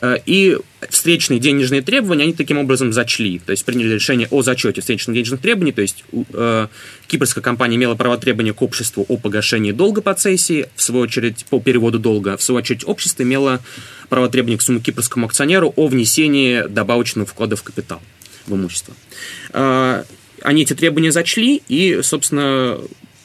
Э, 0.00 0.16
и 0.24 0.56
встречные 0.88 1.40
денежные 1.40 1.82
требования 1.82 2.22
они 2.22 2.32
таким 2.34 2.58
образом 2.58 2.92
зачли, 2.92 3.40
то 3.40 3.50
есть 3.50 3.64
приняли 3.64 3.94
решение 3.94 4.28
о 4.30 4.42
зачете 4.42 4.80
встречных 4.80 5.14
денежных 5.14 5.40
требований, 5.40 5.72
то 5.72 5.82
есть 5.82 6.04
э, 6.32 6.68
кипрская 7.08 7.42
компания 7.42 7.74
имела 7.74 7.96
право 7.96 8.16
требования 8.16 8.52
к 8.52 8.62
обществу 8.62 9.04
о 9.08 9.16
погашении 9.16 9.72
долга 9.72 10.02
по 10.02 10.14
цессии, 10.14 10.66
в 10.76 10.82
свою 10.82 11.02
очередь 11.02 11.44
по 11.50 11.58
переводу 11.58 11.98
долга, 11.98 12.36
в 12.36 12.42
свою 12.44 12.58
очередь 12.60 12.86
общество 12.86 13.24
имело 13.24 13.60
право 14.08 14.28
требования 14.28 14.58
к 14.58 14.62
сумме 14.62 14.78
кипрскому 14.78 15.26
акционеру 15.26 15.72
о 15.74 15.88
внесении 15.88 16.62
добавочного 16.68 17.26
вклада 17.26 17.56
в 17.56 17.64
капитал 17.64 18.00
в 18.48 18.56
имущество. 18.56 18.94
А, 19.52 20.04
они 20.42 20.62
эти 20.62 20.74
требования 20.74 21.12
зачли 21.12 21.62
и, 21.68 22.00
собственно, 22.02 22.78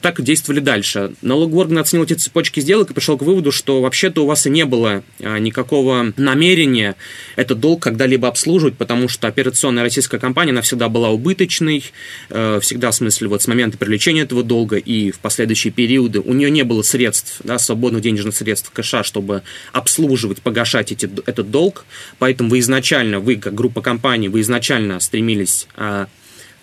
так 0.03 0.22
действовали 0.22 0.60
дальше. 0.60 1.13
Налоговый 1.22 1.62
орган 1.62 1.77
оценил 1.77 2.03
эти 2.03 2.13
цепочки 2.13 2.60
сделок 2.60 2.91
и 2.91 2.93
пришел 2.93 3.17
к 3.17 3.22
выводу, 3.22 3.53
что 3.53 3.81
вообще-то 3.81 4.25
у 4.25 4.27
вас 4.27 4.45
и 4.45 4.50
не 4.50 4.65
было 4.65 5.01
а, 5.22 5.39
никакого 5.39 6.12
намерения 6.17 6.95
этот 7.38 7.62
долг 7.62 7.81
когда-либо 7.81 8.27
обслуживать, 8.27 8.75
потому 8.75 9.07
что 9.07 9.29
операционная 9.29 9.81
российская 9.81 10.19
компания, 10.19 10.51
она 10.51 10.62
всегда 10.62 10.89
была 10.89 11.10
убыточной, 11.10 11.86
э, 12.29 12.60
всегда, 12.62 12.91
в 12.91 12.95
смысле, 12.95 13.29
вот 13.29 13.43
с 13.43 13.48
момента 13.48 13.77
привлечения 13.77 14.24
этого 14.24 14.43
долга 14.43 14.75
и 14.75 15.12
в 15.12 15.19
последующие 15.19 15.72
периоды 15.72 16.19
у 16.19 16.33
нее 16.33 16.51
не 16.51 16.63
было 16.63 16.81
средств, 16.81 17.38
да, 17.45 17.57
свободных 17.57 18.01
денежных 18.01 18.36
средств 18.36 18.72
кэша, 18.72 19.03
чтобы 19.03 19.41
обслуживать, 19.72 20.41
погашать 20.41 20.91
эти, 20.91 21.10
этот 21.25 21.50
долг, 21.50 21.86
поэтому 22.19 22.50
вы 22.50 22.60
изначально, 22.60 23.22
вы 23.22 23.38
как 23.38 23.55
группа 23.55 23.81
компаний, 23.81 24.27
вы 24.27 24.41
изначально 24.41 25.00
стремились 25.00 25.67
а, 25.77 26.07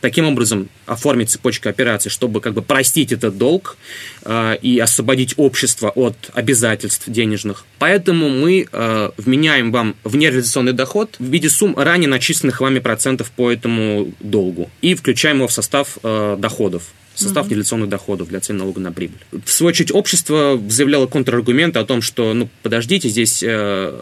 таким 0.01 0.27
образом 0.27 0.69
оформить 0.87 1.31
цепочку 1.31 1.69
операций, 1.69 2.11
чтобы 2.11 2.41
как 2.41 2.55
бы 2.55 2.63
простить 2.63 3.13
этот 3.13 3.39
долг 3.39 3.77
э, 4.23 4.57
и 4.63 4.79
освободить 4.79 5.35
общество 5.37 5.91
от 5.91 6.17
обязательств 6.35 7.05
денежных. 7.09 7.65
Поэтому 7.79 8.29
мы 8.29 8.67
э, 8.71 9.11
вменяем 9.17 9.73
вам 9.73 9.97
в 10.05 10.17
нереализационный 10.17 10.73
доход 10.73 11.17
в 11.19 11.25
виде 11.25 11.49
сумм 11.49 11.77
ранее 11.77 12.09
начисленных 12.09 12.61
вами 12.61 12.79
процентов 12.79 13.31
по 13.31 13.51
этому 13.51 14.13
долгу 14.21 14.71
и 14.81 14.95
включаем 14.95 15.39
его 15.39 15.49
в 15.49 15.53
состав 15.53 15.99
э, 16.03 16.37
доходов 16.39 16.85
состав 17.15 17.45
угу. 17.45 17.51
нереализационных 17.51 17.89
доходов 17.89 18.29
для 18.29 18.41
цен 18.41 18.57
налога 18.57 18.81
на 18.81 18.93
прибыль. 18.93 19.19
В 19.45 19.51
свою 19.51 19.69
очередь, 19.69 19.93
общество 19.93 20.61
заявляло 20.69 21.07
контраргументы 21.07 21.79
о 21.79 21.85
том, 21.85 22.03
что, 22.03 22.33
ну, 22.35 22.49
подождите, 22.63 23.09
здесь 23.09 23.43
э, 23.43 24.01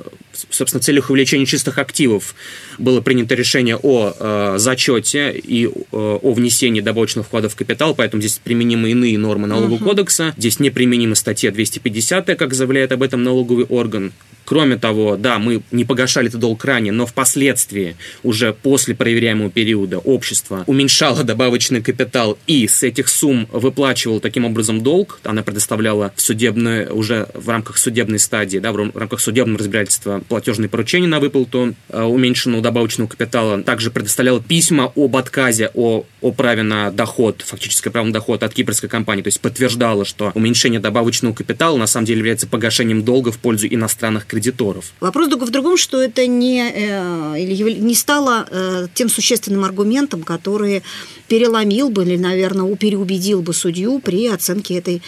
собственно, 0.50 0.80
в 0.80 0.84
целях 0.84 1.10
увеличения 1.10 1.46
чистых 1.46 1.78
активов 1.78 2.34
было 2.78 3.00
принято 3.00 3.34
решение 3.34 3.76
о 3.76 4.14
э, 4.18 4.54
зачете 4.58 5.32
и 5.32 5.66
э, 5.66 5.70
о 5.92 6.32
внесении 6.32 6.80
добавочных 6.80 7.26
вкладов 7.26 7.52
в 7.52 7.56
капитал, 7.56 7.94
поэтому 7.94 8.22
здесь 8.22 8.40
применимы 8.42 8.90
иные 8.90 9.18
нормы 9.18 9.46
налогового 9.46 9.78
uh-huh. 9.78 9.84
кодекса. 9.84 10.34
Здесь 10.36 10.60
не 10.60 10.70
применима 10.70 11.14
статья 11.14 11.50
250, 11.50 12.36
как 12.36 12.54
заявляет 12.54 12.92
об 12.92 13.02
этом 13.02 13.22
налоговый 13.22 13.64
орган. 13.64 14.12
Кроме 14.48 14.78
того, 14.78 15.18
да, 15.18 15.38
мы 15.38 15.60
не 15.72 15.84
погашали 15.84 16.28
этот 16.28 16.40
долг 16.40 16.64
ранее, 16.64 16.90
но 16.90 17.04
впоследствии, 17.04 17.96
уже 18.22 18.54
после 18.54 18.94
проверяемого 18.94 19.50
периода, 19.50 19.98
общество 19.98 20.64
уменьшало 20.66 21.22
добавочный 21.22 21.82
капитал 21.82 22.38
и 22.46 22.66
с 22.66 22.82
этих 22.82 23.08
сумм 23.08 23.46
выплачивало 23.52 24.20
таким 24.20 24.46
образом 24.46 24.82
долг. 24.82 25.20
Она 25.24 25.42
предоставляла 25.42 26.14
в 26.16 26.22
судебной, 26.22 26.86
уже 26.86 27.28
в 27.34 27.46
рамках 27.50 27.76
судебной 27.76 28.18
стадии, 28.18 28.58
да, 28.58 28.72
в 28.72 28.96
рамках 28.96 29.20
судебного 29.20 29.58
разбирательства 29.58 30.22
платежные 30.28 30.68
поручения 30.68 31.06
на 31.06 31.20
выплату 31.20 31.74
э, 31.88 32.02
уменьшенного 32.02 32.62
добавочного 32.62 33.08
капитала. 33.08 33.62
Также 33.62 33.90
предоставляла 33.90 34.40
письма 34.40 34.92
об 34.94 35.16
отказе 35.16 35.70
о, 35.74 36.04
о 36.20 36.32
праве 36.32 36.62
на 36.62 36.90
доход, 36.90 37.42
фактическое 37.44 37.92
право 37.92 38.06
на 38.06 38.12
доход 38.12 38.42
от 38.42 38.54
кипрской 38.54 38.88
компании, 38.88 39.22
то 39.22 39.28
есть 39.28 39.40
подтверждала, 39.40 40.04
что 40.04 40.32
уменьшение 40.34 40.80
добавочного 40.80 41.34
капитала 41.34 41.76
на 41.76 41.86
самом 41.86 42.06
деле 42.06 42.18
является 42.18 42.46
погашением 42.46 43.02
долга 43.02 43.32
в 43.32 43.38
пользу 43.38 43.66
иностранных 43.66 44.26
кредиторов. 44.26 44.92
Вопрос 45.00 45.28
только 45.28 45.46
в 45.46 45.50
другом, 45.50 45.76
что 45.76 46.00
это 46.00 46.26
не, 46.26 46.70
э, 46.70 47.40
не 47.40 47.94
стало 47.94 48.46
э, 48.50 48.86
тем 48.94 49.08
существенным 49.08 49.64
аргументом, 49.64 50.22
который 50.22 50.82
переломил 51.28 51.90
бы 51.90 52.04
или, 52.04 52.16
наверное, 52.16 52.74
переубедил 52.76 53.42
бы 53.42 53.52
судью 53.52 54.00
при 54.00 54.28
оценке 54.28 54.74
этой 54.76 55.02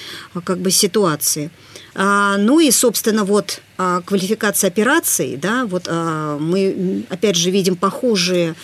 как 0.45 0.59
бы 0.59 0.71
ситуации. 0.71 1.51
А, 1.95 2.37
ну 2.37 2.61
и, 2.61 2.71
собственно, 2.71 3.25
вот 3.25 3.61
а, 3.79 4.01
квалификация 4.03 4.69
операций, 4.69 5.37
да, 5.37 5.67
вот 5.67 5.85
а, 5.89 6.39
мы 6.39 7.05
опять 7.09 7.37
же 7.37 7.51
видим 7.51 7.77
похожие 7.77 8.55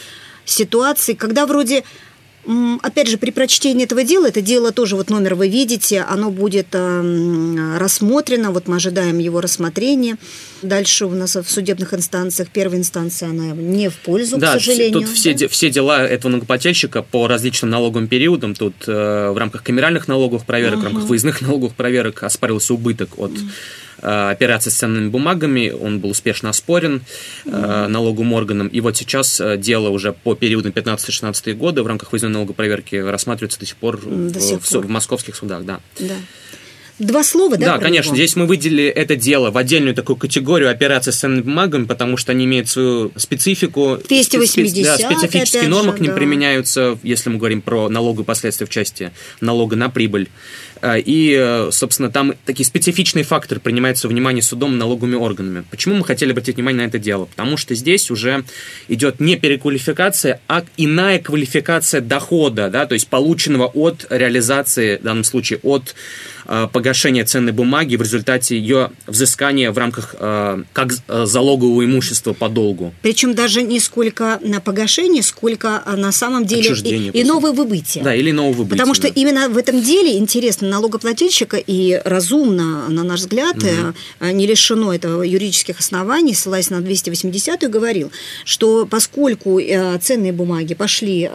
ситуации, 0.44 1.14
когда 1.14 1.46
вроде 1.46 1.84
Опять 2.82 3.08
же, 3.08 3.18
при 3.18 3.32
прочтении 3.32 3.84
этого 3.84 4.04
дела, 4.04 4.26
это 4.26 4.40
дело 4.40 4.70
тоже, 4.70 4.94
вот 4.94 5.10
номер 5.10 5.34
вы 5.34 5.48
видите, 5.48 6.00
оно 6.00 6.30
будет 6.30 6.68
э, 6.72 7.76
рассмотрено, 7.76 8.52
вот 8.52 8.68
мы 8.68 8.76
ожидаем 8.76 9.18
его 9.18 9.40
рассмотрения. 9.40 10.16
Дальше 10.62 11.06
у 11.06 11.10
нас 11.10 11.34
в 11.34 11.50
судебных 11.50 11.92
инстанциях 11.92 12.48
первая 12.50 12.78
инстанция, 12.78 13.30
она 13.30 13.48
не 13.48 13.88
в 13.88 13.96
пользу, 13.96 14.38
да, 14.38 14.50
к 14.50 14.52
сожалению. 14.54 15.00
Тут 15.00 15.08
все, 15.08 15.34
да? 15.34 15.48
все 15.48 15.70
дела 15.70 16.06
этого 16.06 16.30
налогоплательщика 16.30 17.02
по 17.02 17.26
различным 17.26 17.70
налоговым 17.70 18.06
периодам, 18.06 18.54
тут 18.54 18.74
э, 18.86 19.30
в 19.30 19.36
рамках 19.36 19.64
камеральных 19.64 20.06
налоговых 20.06 20.46
проверок, 20.46 20.78
uh-huh. 20.78 20.82
в 20.82 20.84
рамках 20.84 21.04
выездных 21.04 21.40
налоговых 21.40 21.74
проверок 21.74 22.22
оспаривался 22.22 22.74
убыток 22.74 23.18
от 23.18 23.32
uh-huh 23.32 23.50
Э, 24.02 24.30
операции 24.30 24.70
с 24.70 24.74
ценными 24.74 25.08
бумагами, 25.08 25.70
он 25.70 26.00
был 26.00 26.10
успешно 26.10 26.50
оспорен 26.50 27.02
mm-hmm. 27.44 27.86
налоговым 27.88 28.34
органом, 28.34 28.68
и 28.68 28.80
вот 28.80 28.96
сейчас 28.96 29.40
э, 29.40 29.56
дело 29.56 29.88
уже 29.88 30.12
по 30.12 30.34
периоду 30.34 30.70
15-16 30.70 31.54
года 31.54 31.82
в 31.82 31.86
рамках 31.86 32.12
выездной 32.12 32.32
налогопроверки 32.32 32.96
рассматривается 32.96 33.58
до 33.58 33.66
сих 33.66 33.76
пор, 33.76 34.00
до 34.04 34.40
сих 34.40 34.60
в, 34.60 34.70
пор. 34.70 34.86
в 34.86 34.90
московских 34.90 35.34
судах, 35.36 35.64
да. 35.64 35.80
Да. 35.98 36.14
Два 36.98 37.22
слова, 37.22 37.58
да? 37.58 37.76
Да, 37.76 37.78
конечно. 37.78 38.08
Него? 38.08 38.16
Здесь 38.16 38.36
мы 38.36 38.46
выделили 38.46 38.86
это 38.86 39.16
дело 39.16 39.50
в 39.50 39.58
отдельную 39.58 39.94
такую 39.94 40.16
категорию 40.16 40.70
операций 40.70 41.12
с 41.12 41.16
ценными 41.16 41.42
бумагами, 41.42 41.84
потому 41.84 42.16
что 42.16 42.32
они 42.32 42.46
имеют 42.46 42.70
свою 42.70 43.12
специфику. 43.16 43.98
280 44.08 44.84
да, 44.84 44.96
специфические 44.96 45.68
нормы 45.68 45.92
же, 45.92 45.98
к 45.98 46.00
ним 46.00 46.12
да. 46.12 46.16
применяются, 46.16 46.98
если 47.02 47.28
мы 47.28 47.36
говорим 47.36 47.60
про 47.60 47.90
налоговые 47.90 48.24
последствия 48.24 48.66
в 48.66 48.70
части 48.70 49.12
налога 49.42 49.76
на 49.76 49.90
прибыль. 49.90 50.28
А, 50.82 50.96
и, 50.96 51.34
э, 51.38 51.70
собственно, 51.72 52.10
там 52.10 52.34
такие 52.44 52.66
специфичные 52.66 53.24
факторы 53.24 53.60
принимаются 53.60 54.08
внимание 54.08 54.42
судом 54.42 54.78
налоговыми 54.78 55.16
органами. 55.16 55.64
Почему 55.70 55.96
мы 55.96 56.04
хотели 56.04 56.32
обратить 56.32 56.56
внимание 56.56 56.84
на 56.84 56.88
это 56.88 56.98
дело? 56.98 57.26
Потому 57.26 57.56
что 57.56 57.74
здесь 57.74 58.10
уже 58.10 58.44
идет 58.88 59.20
не 59.20 59.36
переквалификация, 59.36 60.40
а 60.48 60.64
иная 60.76 61.18
квалификация 61.18 62.00
дохода, 62.00 62.68
да, 62.70 62.86
то 62.86 62.94
есть 62.94 63.08
полученного 63.08 63.66
от 63.66 64.06
реализации, 64.10 64.98
в 64.98 65.02
данном 65.02 65.24
случае, 65.24 65.60
от 65.62 65.94
Э, 66.48 66.68
погашения 66.72 67.24
ценной 67.24 67.52
бумаги 67.52 67.96
в 67.96 68.02
результате 68.02 68.56
ее 68.56 68.90
взыскания 69.06 69.72
в 69.72 69.78
рамках 69.78 70.14
э, 70.18 70.62
как 70.72 70.92
залогового 71.08 71.84
имущества 71.84 72.34
по 72.34 72.48
долгу. 72.48 72.94
Причем 73.02 73.34
даже 73.34 73.62
не 73.62 73.80
сколько 73.80 74.38
на 74.42 74.60
погашение, 74.60 75.22
сколько 75.22 75.82
на 75.96 76.12
самом 76.12 76.46
деле 76.46 76.72
и, 76.72 77.22
иного 77.22 77.52
выбытия. 77.52 78.02
Да, 78.02 78.14
или 78.14 78.30
иного 78.30 78.52
выбытия. 78.52 78.78
Потому 78.78 78.94
что 78.94 79.08
да. 79.08 79.12
именно 79.14 79.48
в 79.48 79.56
этом 79.56 79.82
деле 79.82 80.16
интересно 80.18 80.65
налогоплательщика 80.70 81.56
и 81.56 82.00
разумно, 82.04 82.88
на 82.88 83.02
наш 83.02 83.20
взгляд, 83.20 83.56
угу. 83.56 84.26
не 84.32 84.46
лишено 84.46 84.94
этого 84.94 85.22
юридических 85.22 85.80
оснований, 85.80 86.34
ссылаясь 86.34 86.70
на 86.70 86.76
280-ю, 86.76 87.70
говорил, 87.70 88.10
что 88.44 88.86
поскольку 88.86 89.60
ценные 90.00 90.32
бумаги 90.32 90.74
пошли, 90.74 91.30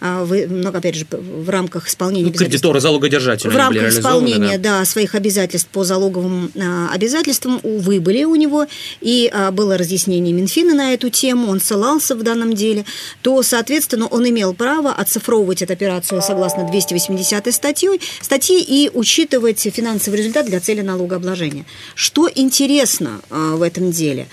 ну, 0.00 0.68
опять 0.68 0.94
же, 0.94 1.06
в 1.10 1.48
рамках 1.50 1.88
исполнения... 1.88 2.26
Ну, 2.26 2.32
кредиторы 2.32 2.80
залогодержателя 2.80 3.50
в 3.50 3.56
рамках 3.56 3.88
исполнения 3.88 4.58
да. 4.58 4.80
Да, 4.80 4.84
своих 4.84 5.14
обязательств 5.14 5.68
по 5.70 5.84
залоговым 5.84 6.50
обязательствам, 6.92 7.60
увы, 7.62 8.00
были 8.00 8.24
у 8.24 8.34
него, 8.34 8.66
и 9.00 9.32
было 9.52 9.78
разъяснение 9.78 10.32
Минфина 10.32 10.74
на 10.74 10.92
эту 10.92 11.08
тему, 11.08 11.50
он 11.50 11.60
ссылался 11.60 12.14
в 12.14 12.22
данном 12.22 12.54
деле, 12.54 12.84
то, 13.22 13.42
соответственно, 13.42 14.06
он 14.06 14.28
имел 14.28 14.54
право 14.54 14.92
оцифровывать 14.92 15.62
эту 15.62 15.72
операцию 15.72 16.20
согласно 16.22 16.68
280 16.68 17.54
статьей, 17.54 18.00
статьи 18.20 18.55
и 18.60 18.90
учитывать 18.92 19.60
финансовый 19.60 20.16
результат 20.16 20.46
для 20.46 20.60
цели 20.60 20.80
налогообложения. 20.80 21.64
Что 21.94 22.28
интересно 22.32 23.20
а, 23.30 23.56
в 23.56 23.62
этом 23.62 23.90
деле? 23.90 24.28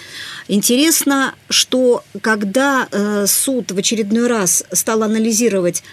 Интересно, 0.47 1.35
что 1.49 2.03
когда 2.21 2.87
э, 2.91 3.25
суд 3.27 3.71
в 3.71 3.77
очередной 3.77 4.27
раз 4.27 4.63
стал 4.71 5.03
анализировать 5.03 5.83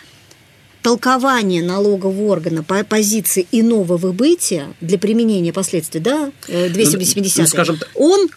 толкование 0.83 1.63
налогового 1.63 2.33
органа 2.33 2.63
по 2.63 2.83
позиции 2.85 3.47
иного 3.53 3.97
выбытия 3.97 4.75
для 4.81 4.99
применения 4.99 5.53
последствий, 5.53 6.01
да, 6.01 6.33
280 6.49 7.39
э, 7.39 7.41
ну, 7.41 7.43
ну, 7.43 7.47
скажем, 7.47 7.79
он 7.95 8.31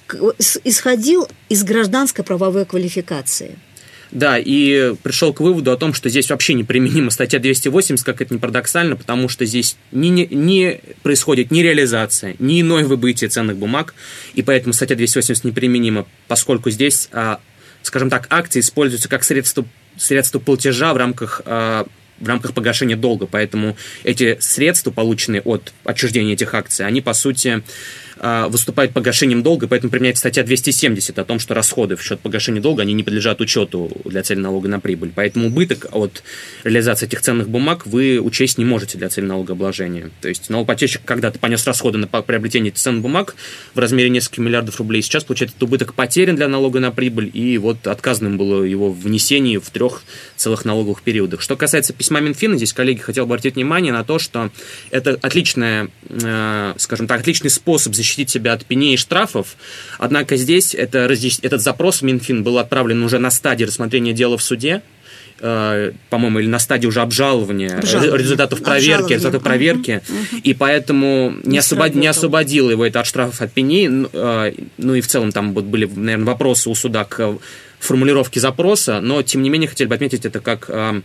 исходил 0.64 1.28
из 1.50 1.64
гражданской 1.64 2.24
правовой 2.24 2.66
квалификации. 2.66 3.58
Да, 4.14 4.38
и 4.38 4.94
пришел 5.02 5.34
к 5.34 5.40
выводу 5.40 5.72
о 5.72 5.76
том, 5.76 5.96
что 5.96 6.08
здесь 6.08 6.30
вообще 6.30 6.54
неприменима 6.54 7.10
статья 7.10 7.40
280, 7.40 8.06
как 8.06 8.22
это 8.22 8.32
не 8.32 8.40
парадоксально, 8.40 8.96
потому 8.96 9.28
что 9.28 9.44
здесь 9.44 9.76
не, 9.92 10.10
не, 10.12 10.28
не 10.28 10.82
происходит 11.02 11.50
ни 11.50 11.62
реализация, 11.62 12.36
ни 12.38 12.62
иное 12.62 12.86
выбытие 12.86 13.32
ценных 13.32 13.58
бумаг, 13.58 13.96
и 14.36 14.44
поэтому 14.44 14.72
статья 14.74 14.96
280 14.96 15.46
неприменима, 15.46 16.06
поскольку 16.28 16.70
здесь, 16.70 17.10
а, 17.12 17.40
скажем 17.82 18.12
так, 18.12 18.28
акции 18.30 18.60
используются 18.60 19.10
как 19.10 19.24
средство, 19.24 19.66
средство 19.98 20.38
платежа 20.38 20.94
в 20.94 20.98
рамках 20.98 21.42
а, 21.46 21.88
в 22.20 22.28
рамках 22.28 22.54
погашения 22.54 22.96
долга. 22.96 23.26
Поэтому 23.26 23.76
эти 24.04 24.38
средства, 24.40 24.92
полученные 24.92 25.42
от 25.42 25.74
отчуждения 25.84 26.34
этих 26.34 26.54
акций, 26.54 26.86
они, 26.86 27.02
по 27.02 27.14
сути, 27.14 27.64
выступает 28.24 28.94
погашением 28.94 29.44
долга, 29.44 29.68
поэтому 29.68 29.92
применяется 29.92 30.22
статья 30.22 30.44
270 30.44 31.20
о 31.20 31.26
том, 31.26 31.40
что 31.40 31.54
расходы 31.54 31.96
в 31.96 32.04
счет 32.04 32.20
погашения 32.20 32.62
долга, 32.62 32.84
они 32.84 32.94
не 32.94 33.04
подлежат 33.04 33.42
учету 33.42 33.92
для 34.06 34.24
цели 34.24 34.40
налога 34.40 34.70
на 34.70 34.80
прибыль. 34.80 35.12
Поэтому 35.14 35.48
убыток 35.48 35.88
от 35.92 36.24
реализации 36.64 37.06
этих 37.06 37.22
ценных 37.22 37.50
бумаг 37.50 37.86
вы 37.86 38.20
учесть 38.20 38.58
не 38.58 38.66
можете 38.66 38.98
для 38.98 39.10
цели 39.10 39.26
налогообложения. 39.26 40.10
То 40.22 40.30
есть 40.30 40.50
налогоплательщик 40.50 41.02
когда-то 41.04 41.40
понес 41.40 41.66
расходы 41.68 41.98
на 41.98 42.08
приобретение 42.08 42.72
ценных 42.72 43.02
бумаг 43.02 43.36
в 43.74 43.80
размере 43.80 44.10
нескольких 44.10 44.40
миллиардов 44.40 44.78
рублей. 44.78 45.02
Сейчас, 45.02 45.24
получается, 45.24 45.56
этот 45.56 45.64
убыток 45.64 45.94
потерян 45.94 46.36
для 46.36 46.48
налога 46.48 46.80
на 46.80 46.92
прибыль, 46.92 47.30
и 47.34 47.58
вот 47.58 47.88
отказанным 47.88 48.38
было 48.38 48.64
его 48.64 48.92
внесение 48.92 49.60
в 49.60 49.70
трех 49.70 50.04
целых 50.36 50.66
налоговых 50.66 51.02
периодах. 51.02 51.42
Что 51.42 51.56
касается 51.56 51.94
письма 51.94 52.20
Минфина, 52.20 52.58
здесь, 52.58 52.74
коллеги, 52.74 53.00
хотел 53.00 53.26
обратить 53.26 53.56
внимание 53.56 53.92
на 53.92 54.04
то, 54.04 54.20
что 54.20 54.52
это 54.92 55.18
отличная, 55.22 55.90
э, 56.10 56.74
скажем 56.78 57.08
так, 57.08 57.22
отличный 57.22 57.50
способ 57.50 57.94
защитить 57.94 58.13
защитить 58.14 58.30
себя 58.30 58.54
от 58.54 58.66
пеней 58.66 58.94
и 58.94 58.98
штрафов. 58.98 59.56
Однако 59.98 60.38
здесь 60.38 60.76
это, 60.76 61.10
этот 61.42 61.62
запрос 61.62 62.02
в 62.02 62.02
Минфин 62.04 62.44
был 62.44 62.60
отправлен 62.60 63.04
уже 63.04 63.20
на 63.20 63.32
стадии 63.32 63.66
рассмотрения 63.66 64.14
дела 64.14 64.38
в 64.38 64.44
суде, 64.44 64.82
э, 65.40 65.92
по-моему, 66.10 66.40
или 66.40 66.48
на 66.48 66.60
стадии 66.60 66.88
уже 66.88 67.02
обжалования, 67.02 67.80
обжалования. 67.80 68.18
результатов 68.18 68.62
проверки, 68.62 69.14
результатов 69.14 69.44
проверки, 69.44 70.02
угу. 70.08 70.42
и 70.44 70.54
поэтому 70.54 71.34
не, 71.44 71.54
не, 71.54 71.58
освобод, 71.58 71.96
не 71.96 72.08
освободил 72.08 72.70
его 72.70 72.86
это 72.86 73.00
от 73.00 73.08
штрафов 73.08 73.42
от 73.42 73.52
пеней. 73.52 73.90
Э, 74.14 74.54
ну 74.78 74.96
и 74.96 75.02
в 75.02 75.08
целом 75.08 75.32
там 75.32 75.54
вот 75.54 75.66
были, 75.66 75.86
наверное, 75.86 76.26
вопросы 76.26 76.70
у 76.70 76.76
суда 76.76 77.04
к 77.04 77.38
формулировке 77.80 78.40
запроса, 78.40 79.02
но 79.02 79.24
тем 79.24 79.42
не 79.42 79.50
менее 79.50 79.68
хотели 79.68 79.88
бы 79.88 79.96
отметить 79.96 80.26
это 80.26 80.40
как 80.40 80.66
э, 80.70 81.02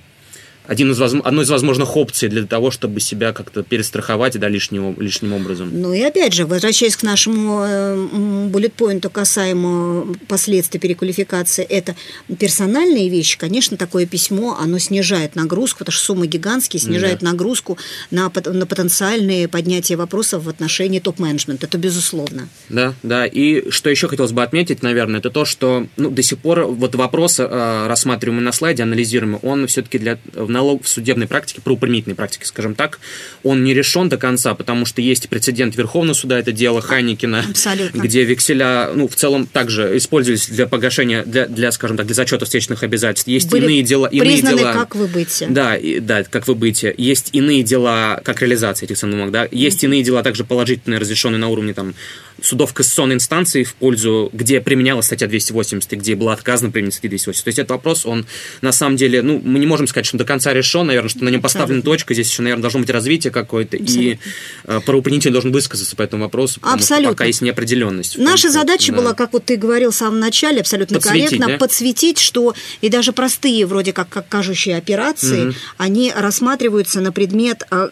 один 0.69 0.93
из, 0.93 1.01
одной 1.01 1.45
из 1.45 1.51
возможных 1.51 1.97
опций 1.97 2.29
для 2.29 2.45
того, 2.45 2.71
чтобы 2.71 3.01
себя 3.01 3.33
как-то 3.33 3.63
перестраховать 3.63 4.39
да, 4.39 4.49
лишним, 4.49 4.95
лишним 5.01 5.33
образом. 5.33 5.71
Ну 5.73 5.95
и 5.95 6.03
опять 6.03 6.35
же, 6.35 6.45
возвращаясь 6.45 6.95
к 6.95 7.03
нашему 7.03 8.49
буллет-поинту 8.51 9.09
касаемо 9.09 10.15
последствий 10.29 10.79
переквалификации, 10.79 11.65
это 11.65 11.97
персональные 12.39 13.09
вещи, 13.09 13.39
конечно, 13.39 13.79
такое 13.79 14.05
письмо, 14.05 14.59
оно 14.61 14.79
снижает 14.79 15.37
нагрузку, 15.37 15.81
потому 15.81 15.95
что 15.95 16.05
суммы 16.05 16.27
гигантские, 16.27 16.81
снижает 16.81 17.21
да. 17.21 17.31
нагрузку 17.31 17.79
на, 18.11 18.31
на 18.45 18.67
потенциальные 18.67 19.49
поднятие 19.49 19.97
вопросов 19.97 20.45
в 20.45 20.51
отношении 20.51 21.01
топ-менеджмента, 21.01 21.67
это 21.67 21.79
безусловно. 21.79 22.49
Да, 22.69 22.93
да, 23.03 23.25
и 23.25 23.71
что 23.71 23.89
еще 23.89 24.07
хотелось 24.07 24.33
бы 24.33 24.43
отметить, 24.43 24.83
наверное, 24.83 25.21
это 25.21 25.31
то, 25.31 25.47
что 25.47 25.87
ну, 25.97 26.11
до 26.11 26.23
сих 26.23 26.39
пор 26.39 26.65
вот 26.65 26.95
вопрос, 26.95 27.41
э, 27.41 27.87
рассматриваемый 27.87 28.45
на 28.45 28.53
слайде, 28.53 28.83
анализируемый, 28.83 29.41
он 29.43 29.67
все-таки 29.67 29.99
для 29.99 30.19
налог 30.59 30.83
в 30.83 30.89
судебной 30.89 31.29
практике, 31.29 31.61
правоприменительной 31.61 32.17
практике, 32.17 32.45
скажем 32.47 32.75
так, 32.75 32.99
он 33.45 33.63
не 33.63 33.75
решен 33.75 34.09
до 34.09 34.17
конца, 34.17 34.55
потому 34.55 34.87
что 34.87 35.01
есть 35.01 35.29
прецедент 35.29 35.77
Верховного 35.77 36.15
суда, 36.15 36.39
это 36.39 36.51
дело 36.51 36.81
Хайникина, 36.81 37.45
Абсолютно. 37.49 38.01
где 38.01 38.25
векселя, 38.25 38.91
ну, 38.95 39.07
в 39.07 39.15
целом 39.15 39.47
также 39.47 39.97
использовались 39.97 40.49
для 40.49 40.67
погашения, 40.67 41.23
для, 41.23 41.47
для 41.47 41.71
скажем 41.71 41.97
так, 41.97 42.07
для 42.07 42.15
зачета 42.15 42.45
встречных 42.45 42.83
обязательств. 42.83 43.29
Есть 43.29 43.51
Были 43.51 43.67
иные 43.67 43.83
дела... 43.83 44.07
Иные 44.09 44.43
дела, 44.43 44.73
как 44.73 44.97
выбытие. 44.97 45.49
Да, 45.49 45.77
и, 45.77 46.01
да, 46.01 46.25
как 46.25 46.49
выбытие. 46.49 46.93
Есть 46.99 47.31
иные 47.33 47.63
дела, 47.63 48.21
как 48.25 48.43
реализация 48.43 48.87
этих 48.87 48.99
ценных 48.99 49.17
бумаг, 49.17 49.31
да. 49.31 49.49
Есть 49.53 49.83
mm-hmm. 49.83 49.87
иные 49.87 50.03
дела, 50.03 50.23
также 50.25 50.45
положительные, 50.45 50.99
разрешенные 50.99 51.39
на 51.39 51.49
уровне 51.49 51.73
там 51.73 51.95
судов 52.41 52.73
кассационной 52.73 53.17
инстанции 53.17 53.65
в 53.65 53.75
пользу, 53.75 54.31
где 54.33 54.61
применялась 54.61 55.07
статья 55.07 55.27
280 55.27 55.93
и 55.93 55.97
где 55.97 56.15
была 56.15 56.33
отказана 56.33 56.71
применить 56.71 56.95
статья 56.95 57.11
280. 57.11 57.45
То 57.45 57.49
есть 57.49 57.59
этот 57.59 57.71
вопрос, 57.71 58.07
он 58.07 58.27
на 58.61 58.73
самом 58.73 58.97
деле, 58.97 59.23
ну, 59.23 59.41
мы 59.45 59.59
не 59.59 59.67
можем 59.67 59.87
сказать, 59.87 60.07
что 60.07 60.19
до 60.19 60.25
конца 60.25 60.48
решен, 60.53 60.87
наверное, 60.87 61.09
что 61.09 61.25
на 61.25 61.29
нем 61.29 61.41
поставлена 61.41 61.83
точка, 61.83 62.15
здесь 62.15 62.31
еще, 62.31 62.43
наверное, 62.43 62.63
должно 62.63 62.81
быть 62.81 62.91
развитие 62.91 63.31
какое-то, 63.33 63.77
и 63.77 64.19
э, 64.65 64.81
правоприменитель 64.85 65.31
должен 65.31 65.53
высказаться 65.53 65.97
по 65.97 66.03
этому 66.03 66.25
вопросу, 66.25 66.61
потому 66.61 66.77
абсолютно. 66.77 67.09
что 67.11 67.15
пока 67.15 67.25
есть 67.25 67.41
неопределенность. 67.41 68.19
Наша 68.19 68.51
задача 68.51 68.93
да. 68.93 68.99
была, 68.99 69.15
как 69.15 69.33
вот 69.33 69.45
ты 69.45 69.57
говорил 69.57 69.91
в 69.91 69.95
самом 69.95 70.21
начале, 70.21 70.61
абсолютно 70.61 70.97
подсветить, 70.97 71.31
корректно, 71.31 71.47
да? 71.53 71.59
подсветить, 71.59 72.19
что 72.19 72.55
и 72.81 72.89
даже 72.89 73.13
простые 73.13 73.67
вроде 73.67 73.93
как, 73.93 74.09
как 74.09 74.29
кажущие 74.29 74.77
операции, 74.77 75.49
угу. 75.49 75.55
они 75.77 76.13
рассматриваются 76.15 77.01
на 77.01 77.13
предмет 77.13 77.65
э, 77.71 77.89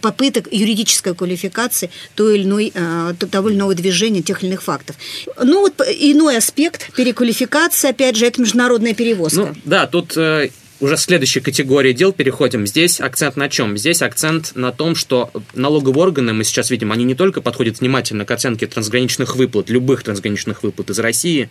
попыток 0.00 0.48
юридической 0.50 1.14
квалификации 1.14 1.90
той 2.14 2.38
или 2.38 2.44
иной, 2.44 2.72
э, 2.74 3.14
того 3.30 3.48
или 3.48 3.56
иного 3.56 3.74
движения 3.74 4.22
тех 4.22 4.42
или 4.42 4.50
иных 4.50 4.62
фактов. 4.62 4.96
Ну 5.42 5.60
вот 5.60 5.80
иной 5.80 6.36
аспект 6.36 6.92
переквалификации, 6.94 7.90
опять 7.90 8.16
же, 8.16 8.26
это 8.26 8.40
международная 8.40 8.94
перевозка. 8.94 9.40
Ну, 9.40 9.54
да, 9.64 9.86
тут 9.86 10.16
уже 10.80 10.96
к 10.96 11.00
следующей 11.00 11.40
категории 11.40 11.92
дел 11.92 12.12
переходим. 12.12 12.66
Здесь 12.66 13.00
акцент 13.00 13.36
на 13.36 13.48
чем? 13.48 13.76
Здесь 13.76 14.02
акцент 14.02 14.52
на 14.54 14.72
том, 14.72 14.94
что 14.94 15.30
налоговые 15.54 16.02
органы, 16.02 16.32
мы 16.32 16.44
сейчас 16.44 16.70
видим, 16.70 16.92
они 16.92 17.04
не 17.04 17.14
только 17.14 17.40
подходят 17.40 17.80
внимательно 17.80 18.24
к 18.24 18.30
оценке 18.30 18.66
трансграничных 18.66 19.36
выплат, 19.36 19.70
любых 19.70 20.02
трансграничных 20.02 20.62
выплат 20.62 20.90
из 20.90 20.98
России 20.98 21.50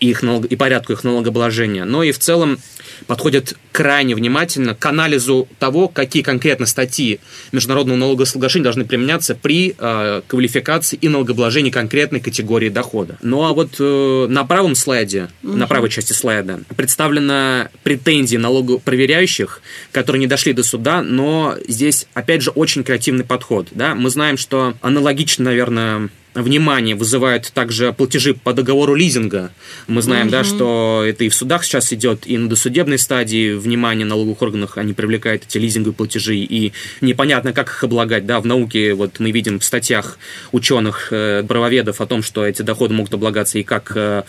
и, 0.00 0.10
их 0.10 0.22
налог... 0.22 0.46
и 0.46 0.56
порядку 0.56 0.92
их 0.92 1.04
налогообложения, 1.04 1.84
но 1.84 2.02
и 2.02 2.12
в 2.12 2.18
целом 2.18 2.58
подходят 3.06 3.54
крайне 3.72 4.14
внимательно 4.14 4.74
к 4.74 4.86
анализу 4.86 5.48
того, 5.58 5.88
какие 5.88 6.22
конкретно 6.22 6.66
статьи 6.66 7.20
международного 7.52 7.98
налогосоглашения 7.98 8.64
должны 8.64 8.84
применяться 8.84 9.34
при 9.34 9.74
э, 9.76 10.22
квалификации 10.26 10.96
и 11.00 11.08
налогообложении 11.08 11.70
конкретной 11.70 12.20
категории 12.20 12.68
дохода. 12.68 13.18
Ну 13.22 13.44
а 13.44 13.52
вот 13.52 13.76
э, 13.78 14.26
на 14.28 14.44
правом 14.44 14.74
слайде, 14.74 15.28
угу. 15.42 15.56
на 15.56 15.66
правой 15.66 15.90
части 15.90 16.12
слайда, 16.12 16.60
представлена 16.76 17.68
претензии 17.82 18.36
налогопроверяющих, 18.64 19.60
которые 19.92 20.20
не 20.20 20.26
дошли 20.26 20.52
до 20.52 20.62
суда, 20.62 21.02
но 21.02 21.56
здесь, 21.68 22.06
опять 22.14 22.42
же, 22.42 22.50
очень 22.50 22.84
креативный 22.84 23.24
подход. 23.24 23.68
Да? 23.72 23.94
Мы 23.94 24.10
знаем, 24.10 24.36
что 24.36 24.74
аналогично, 24.80 25.44
наверное, 25.44 26.08
внимание 26.34 26.96
вызывают 26.96 27.52
также 27.52 27.92
платежи 27.92 28.34
по 28.34 28.52
договору 28.52 28.94
лизинга. 28.94 29.52
Мы 29.86 30.02
знаем, 30.02 30.26
угу. 30.26 30.32
да, 30.32 30.44
что 30.44 31.04
это 31.06 31.24
и 31.24 31.28
в 31.28 31.34
судах 31.34 31.64
сейчас 31.64 31.92
идет, 31.92 32.26
и 32.26 32.36
на 32.36 32.48
досудебной 32.48 32.98
стадии 32.98 33.54
внимание 33.54 34.04
налоговых 34.04 34.42
органов 34.42 34.76
они 34.76 34.94
привлекают 34.94 35.44
эти 35.44 35.58
лизинговые 35.58 35.94
платежи, 35.94 36.36
и 36.36 36.72
непонятно, 37.00 37.52
как 37.52 37.68
их 37.68 37.84
облагать. 37.84 38.26
Да, 38.26 38.40
в 38.40 38.46
науке 38.46 38.94
вот 38.94 39.20
мы 39.20 39.30
видим 39.30 39.60
в 39.60 39.64
статьях 39.64 40.18
ученых, 40.50 41.08
э, 41.12 41.44
правоведов 41.46 42.00
о 42.00 42.06
том, 42.06 42.22
что 42.22 42.44
эти 42.44 42.62
доходы 42.62 42.94
могут 42.94 43.14
облагаться 43.14 43.58
и 43.58 43.62
как 43.62 43.92
э, 43.94 44.24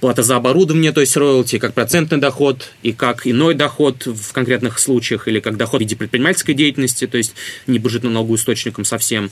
плата 0.00 0.22
за 0.22 0.36
оборудование, 0.36 0.92
то 0.92 1.00
есть 1.00 1.16
роялти, 1.16 1.58
как 1.58 1.74
процентный 1.74 2.18
доход 2.18 2.70
и 2.82 2.92
как 2.92 3.26
иной 3.26 3.54
доход 3.54 4.06
в 4.06 4.32
конкретных 4.32 4.78
случаях, 4.78 5.28
или 5.28 5.40
как 5.40 5.56
доход 5.56 5.80
в 5.80 5.82
виде 5.82 5.96
предпринимательской 5.96 6.54
деятельности, 6.54 7.06
то 7.06 7.18
есть 7.18 7.34
не 7.66 7.78
бежит 7.78 8.04
налогоисточником 8.04 8.84
совсем. 8.84 9.30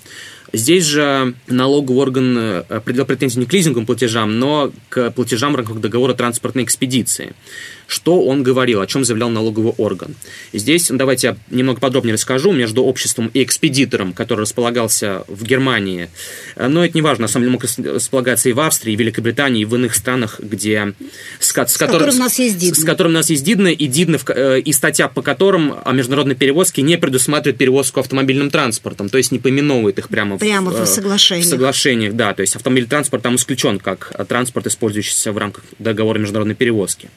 Здесь 0.52 0.84
же 0.84 1.34
налоговый 1.48 1.98
орган 1.98 2.38
э, 2.38 2.64
определил 2.68 3.06
претензии 3.06 3.40
не 3.40 3.46
к 3.46 3.52
лизинговым 3.52 3.86
платежам, 3.86 4.38
но 4.38 4.70
к 4.88 5.10
платежам 5.10 5.52
в 5.52 5.56
рамках 5.56 5.80
договора 5.80 6.14
транспортной 6.14 6.62
экспедиции. 6.62 7.34
Что 7.86 8.22
он 8.22 8.42
говорил, 8.42 8.80
о 8.80 8.86
чем 8.86 9.04
заявлял 9.04 9.30
налоговый 9.30 9.72
орган? 9.76 10.14
Здесь 10.52 10.90
ну, 10.90 10.96
давайте 10.96 11.26
я 11.28 11.36
немного 11.50 11.80
подробнее 11.80 12.14
расскажу. 12.14 12.52
Между 12.52 12.82
обществом 12.84 13.30
и 13.34 13.42
экспедитором, 13.42 14.12
который 14.12 14.40
располагался 14.40 15.24
в 15.28 15.44
Германии, 15.44 16.10
э, 16.56 16.68
но 16.68 16.84
это 16.84 16.96
не 16.96 17.02
важно, 17.02 17.22
на 17.22 17.28
самом 17.28 17.44
деле 17.44 17.52
мог 17.52 17.64
располагаться 17.94 18.48
и 18.48 18.52
в 18.52 18.60
Австрии, 18.60 18.92
и 18.92 18.96
в 18.96 19.00
Великобритании, 19.00 19.62
и 19.62 19.64
в 19.64 19.74
иных 19.74 19.94
странах, 19.94 20.40
где... 20.40 20.94
С, 21.40 21.48
с, 21.48 21.50
с 21.50 21.76
которым 21.76 22.14
у 22.14 22.18
нас 22.18 22.38
есть 22.38 22.58
Дидно. 22.58 22.80
С 22.80 22.84
которым 22.84 23.12
у 23.12 23.14
нас 23.14 23.30
есть 23.30 23.44
Дидно, 23.44 23.68
и 23.68 23.86
Дидно, 23.86 24.18
э, 24.28 24.60
и 24.60 24.72
статья, 24.72 25.08
по 25.08 25.22
которым 25.22 25.74
о 25.84 25.92
международной 25.92 26.34
перевозке 26.34 26.82
не 26.82 26.96
предусматривает 26.96 27.58
перевозку 27.58 28.00
автомобильным 28.00 28.50
транспортом, 28.50 29.08
то 29.08 29.18
есть 29.18 29.32
не 29.32 29.38
поименовывает 29.38 29.98
их 29.98 30.08
прямо, 30.08 30.38
прямо 30.38 30.70
в, 30.70 30.80
в 30.80 30.86
соглашениях. 30.86 31.46
В 31.46 31.50
соглашениях, 31.50 32.14
да. 32.14 32.34
То 32.34 32.40
есть 32.42 32.56
автомобильный 32.56 32.88
транспорт 32.88 33.22
там 33.22 33.36
исключен 33.36 33.78
как 33.78 34.12
транспорт, 34.28 34.66
использующийся 34.66 35.32
в 35.32 35.38
рамках 35.38 35.64
договора 35.78 36.18
международной 36.18 36.54
перевозки. 36.54 37.08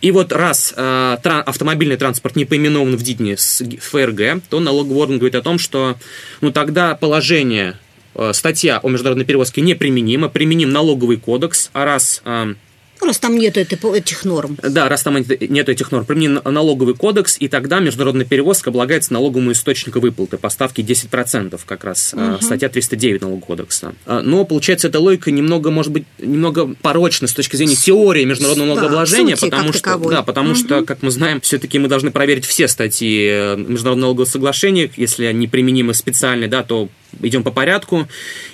И 0.00 0.07
вот 0.10 0.32
раз 0.32 0.74
э, 0.76 1.16
тран, 1.22 1.42
автомобильный 1.46 1.96
транспорт 1.96 2.36
не 2.36 2.44
поименован 2.44 2.96
в 2.96 3.02
ДИТНе 3.02 3.36
с 3.36 3.62
ФРГ, 3.80 4.42
то 4.48 4.60
налоговый 4.60 4.98
орган 4.98 5.18
говорит 5.18 5.34
о 5.34 5.42
том, 5.42 5.58
что 5.58 5.96
ну, 6.40 6.52
тогда 6.52 6.94
положение, 6.94 7.78
э, 8.14 8.32
статья 8.32 8.78
о 8.82 8.88
международной 8.88 9.24
перевозке 9.24 9.60
неприменимо, 9.60 10.28
применим 10.28 10.70
налоговый 10.70 11.16
кодекс, 11.16 11.70
а 11.72 11.84
раз 11.84 12.22
э, 12.24 12.54
ну, 13.00 13.06
раз 13.06 13.18
там 13.18 13.36
нет 13.36 13.56
этих 13.56 14.24
норм. 14.24 14.58
Да, 14.62 14.88
раз 14.88 15.02
там 15.02 15.16
нет 15.16 15.68
этих 15.68 15.92
норм. 15.92 16.04
Примени 16.04 16.40
налоговый 16.44 16.94
кодекс, 16.94 17.36
и 17.38 17.48
тогда 17.48 17.78
международная 17.80 18.26
перевозка 18.26 18.70
облагается 18.70 19.12
налоговым 19.12 19.52
источником 19.52 20.02
выплаты 20.02 20.36
по 20.36 20.48
ставке 20.48 20.82
10%, 20.82 21.60
как 21.64 21.84
раз 21.84 22.14
угу. 22.14 22.42
статья 22.42 22.68
309 22.68 23.20
налогового 23.20 23.44
кодекса. 23.44 23.94
А, 24.06 24.22
но, 24.22 24.44
получается, 24.44 24.88
эта 24.88 25.00
логика 25.00 25.30
немного, 25.30 25.70
может 25.70 25.92
быть, 25.92 26.04
немного 26.18 26.74
порочна 26.80 27.28
с 27.28 27.32
точки 27.32 27.56
зрения 27.56 27.76
теории 27.76 28.24
международного 28.24 28.68
налогообложения, 28.74 29.36
да, 29.36 29.46
потому 29.46 29.72
что, 29.72 29.82
таковой. 29.82 30.14
да, 30.14 30.22
потому 30.22 30.50
угу. 30.50 30.58
что, 30.58 30.84
как 30.84 31.02
мы 31.02 31.10
знаем, 31.10 31.40
все-таки 31.40 31.78
мы 31.78 31.88
должны 31.88 32.10
проверить 32.10 32.46
все 32.46 32.68
статьи 32.68 33.28
э, 33.30 33.56
международного 33.56 34.08
налогового 34.08 34.28
соглашения, 34.28 34.90
если 34.96 35.24
они 35.24 35.46
применимы 35.46 35.94
специально, 35.94 36.48
да, 36.48 36.62
то 36.62 36.88
идем 37.22 37.42
по 37.42 37.50
порядку. 37.50 38.08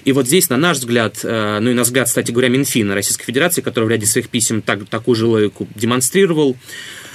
И 0.05 0.13
вот 0.13 0.27
здесь, 0.27 0.49
на 0.49 0.57
наш 0.57 0.79
взгляд, 0.79 1.21
э, 1.23 1.59
ну 1.61 1.71
и 1.71 1.75
на 1.75 1.83
взгляд, 1.83 2.09
кстати 2.09 2.31
говоря, 2.31 2.49
Минфина 2.49 2.95
Российской 2.95 3.25
Федерации, 3.25 3.61
который 3.61 3.85
в 3.85 3.89
ряде 3.89 4.07
своих 4.07 4.29
писем 4.29 4.63
так, 4.63 4.87
такую 4.89 5.15
же 5.15 5.27
логику 5.27 5.69
демонстрировал, 5.75 6.57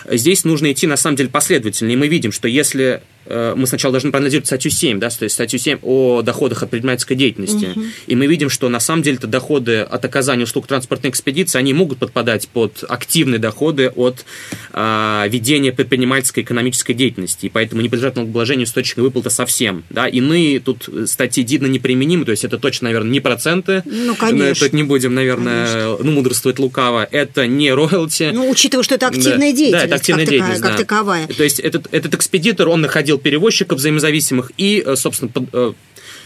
здесь 0.10 0.44
нужно 0.44 0.72
идти, 0.72 0.88
на 0.88 0.98
самом 0.98 1.16
деле, 1.18 1.30
последовательно. 1.30 1.92
И 1.92 1.96
мы 1.96 2.08
видим, 2.08 2.32
что 2.32 2.48
если 2.48 3.02
мы 3.30 3.68
сначала 3.68 3.92
должны 3.92 4.12
проанализировать 4.12 4.48
статью 4.48 4.72
7, 4.72 5.00
да, 5.00 5.10
то 5.10 5.24
есть 5.24 5.36
статью 5.36 5.60
7 5.60 5.80
о 5.84 6.22
доходах 6.22 6.64
от 6.64 6.70
предпринимательской 6.70 7.16
деятельности. 7.16 7.70
Угу. 7.76 7.84
И 8.08 8.16
мы 8.16 8.28
видим, 8.28 8.50
что 8.50 8.70
на 8.70 8.80
самом 8.80 9.04
деле 9.04 9.18
это 9.18 9.28
доходы 9.28 9.82
от 9.82 10.04
оказания 10.04 10.44
услуг 10.44 10.68
транспортной 10.68 11.12
экспедиции, 11.12 11.60
они 11.60 11.74
могут 11.74 12.00
подпадать 12.00 12.48
под 12.50 12.84
активные 12.88 13.40
доходы 13.40 13.90
от 13.90 14.26
а, 14.72 15.28
ведения 15.28 15.72
предпринимательской 15.72 16.42
экономической 16.42 16.94
деятельности. 16.94 17.48
И 17.48 17.50
поэтому 17.50 17.82
не 17.82 17.90
подлежат 17.90 18.16
налогообложению 18.16 18.66
источника 18.66 19.02
выплаты 19.02 19.30
совсем. 19.30 19.84
Да. 19.90 20.08
Иные 20.08 20.60
тут 20.60 20.90
статьи 21.06 21.44
Дидна 21.44 21.68
неприменимы, 21.68 22.26
то 22.26 22.32
есть 22.32 22.44
это 22.44 22.58
точно, 22.58 22.86
наверное, 22.86 23.12
не 23.12 23.20
проценты. 23.20 23.84
Ну, 23.86 24.16
конечно. 24.16 24.66
Тут 24.66 24.74
не 24.74 24.84
будем, 24.84 25.14
наверное, 25.14 25.66
конечно. 25.66 25.98
ну, 26.04 26.12
мудрствовать 26.12 26.60
лукаво. 26.60 27.08
Это 27.10 27.48
не 27.48 27.72
роялти. 27.72 28.32
Ну, 28.34 28.50
учитывая, 28.50 28.84
что 28.84 28.96
это 28.96 29.08
активная 29.08 29.52
да, 29.52 29.58
деятельность. 29.58 29.72
Да, 29.72 29.86
это 29.86 29.96
активная 29.96 30.26
как 30.26 30.32
деятельность, 30.32 30.62
такая, 30.62 30.78
да. 30.78 30.78
как 30.78 30.88
таковая. 30.88 31.28
То 31.28 31.44
есть 31.44 31.60
этот, 31.60 31.88
этот 31.92 32.16
экспедитор, 32.16 32.70
он 32.70 32.82
находил 32.82 33.19
перевозчиков 33.20 33.78
взаимозависимых 33.78 34.52
и, 34.58 34.84
э, 34.86 34.96
собственно, 34.96 35.32
э, 35.54 35.74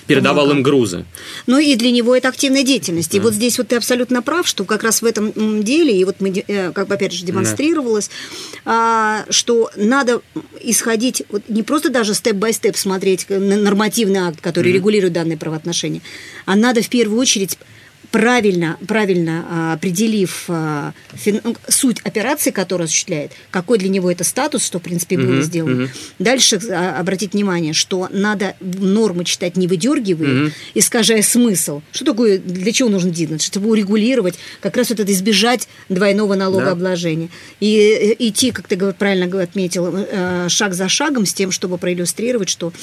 передавал 0.08 0.51
им 0.51 0.63
грузы. 0.63 1.06
Ну 1.47 1.60
и 1.60 1.75
для 1.75 1.91
него 1.91 2.15
это 2.15 2.27
активная 2.27 2.63
деятельность. 2.63 3.12
Да. 3.12 3.17
И 3.17 3.21
вот 3.21 3.34
здесь 3.34 3.58
вот 3.58 3.69
ты 3.69 3.77
абсолютно 3.77 4.21
прав, 4.21 4.47
что 4.47 4.65
как 4.65 4.84
раз 4.84 5.01
в 5.01 5.06
этом 5.06 5.63
деле, 5.63 5.97
и 5.97 6.03
вот 6.03 6.17
мы, 6.19 6.29
э, 6.29 6.71
как 6.71 6.88
бы 6.88 6.95
опять 6.95 7.13
же 7.13 7.25
демонстрировалось, 7.25 8.10
да. 8.65 9.25
что 9.29 9.69
надо 9.75 10.21
исходить, 10.62 11.23
вот 11.29 11.43
не 11.47 11.63
просто 11.63 11.89
даже 11.89 12.13
степ-бай-степ 12.13 12.75
смотреть 12.75 13.29
на 13.29 13.58
нормативный 13.58 14.19
акт, 14.19 14.41
который 14.41 14.71
mm 14.71 14.75
регулирует 14.75 15.13
данные 15.13 15.38
правоотношения, 15.38 16.01
а 16.45 16.56
надо 16.56 16.82
в 16.82 16.89
первую 16.89 17.19
очередь 17.19 17.58
правильно, 18.13 18.78
правильно 18.88 19.45
а, 19.49 19.73
определив 19.73 20.45
а, 20.47 20.93
ну, 21.26 21.56
суть 21.67 21.99
операции, 22.04 22.52
которую 22.52 22.86
осуществляет, 22.86 23.32
какой 23.49 23.80
для 23.80 23.89
него 23.89 24.12
это 24.12 24.23
статус, 24.23 24.63
что, 24.63 24.78
в 24.78 24.84
принципе, 24.84 25.17
было 25.17 25.39
uh-huh, 25.39 25.41
сделано. 25.41 25.82
Uh-huh. 25.86 25.89
Дальше 26.19 26.60
а, 26.69 26.99
обратить 26.99 27.34
внимание, 27.34 27.73
что 27.73 28.08
надо 28.12 28.56
нормы 28.62 29.26
читать 29.26 29.58
не 29.58 29.65
выдергивая, 29.65 30.28
uh-huh. 30.28 30.52
искажая 30.76 31.23
смысл. 31.23 31.82
Что 31.91 32.06
такое, 32.06 32.38
для 32.38 32.71
чего 32.71 32.88
нужен 32.88 33.10
Диднет? 33.10 33.41
Чтобы 33.41 33.69
урегулировать, 33.69 34.36
как 34.62 34.78
раз 34.78 34.89
вот 34.89 34.99
это 34.99 35.12
избежать 35.12 35.67
двойного 35.89 36.36
налогообложения. 36.36 37.30
Да. 37.30 37.34
И 37.62 38.15
идти, 38.19 38.52
как 38.52 38.67
ты 38.67 38.78
правильно 38.93 39.41
отметил, 39.41 39.91
э, 39.91 40.49
шаг 40.49 40.76
за 40.76 40.88
шагом 40.88 41.26
с 41.26 41.34
тем, 41.34 41.49
чтобы 41.49 41.80
проиллюстрировать, 41.80 42.49
что 42.49 42.73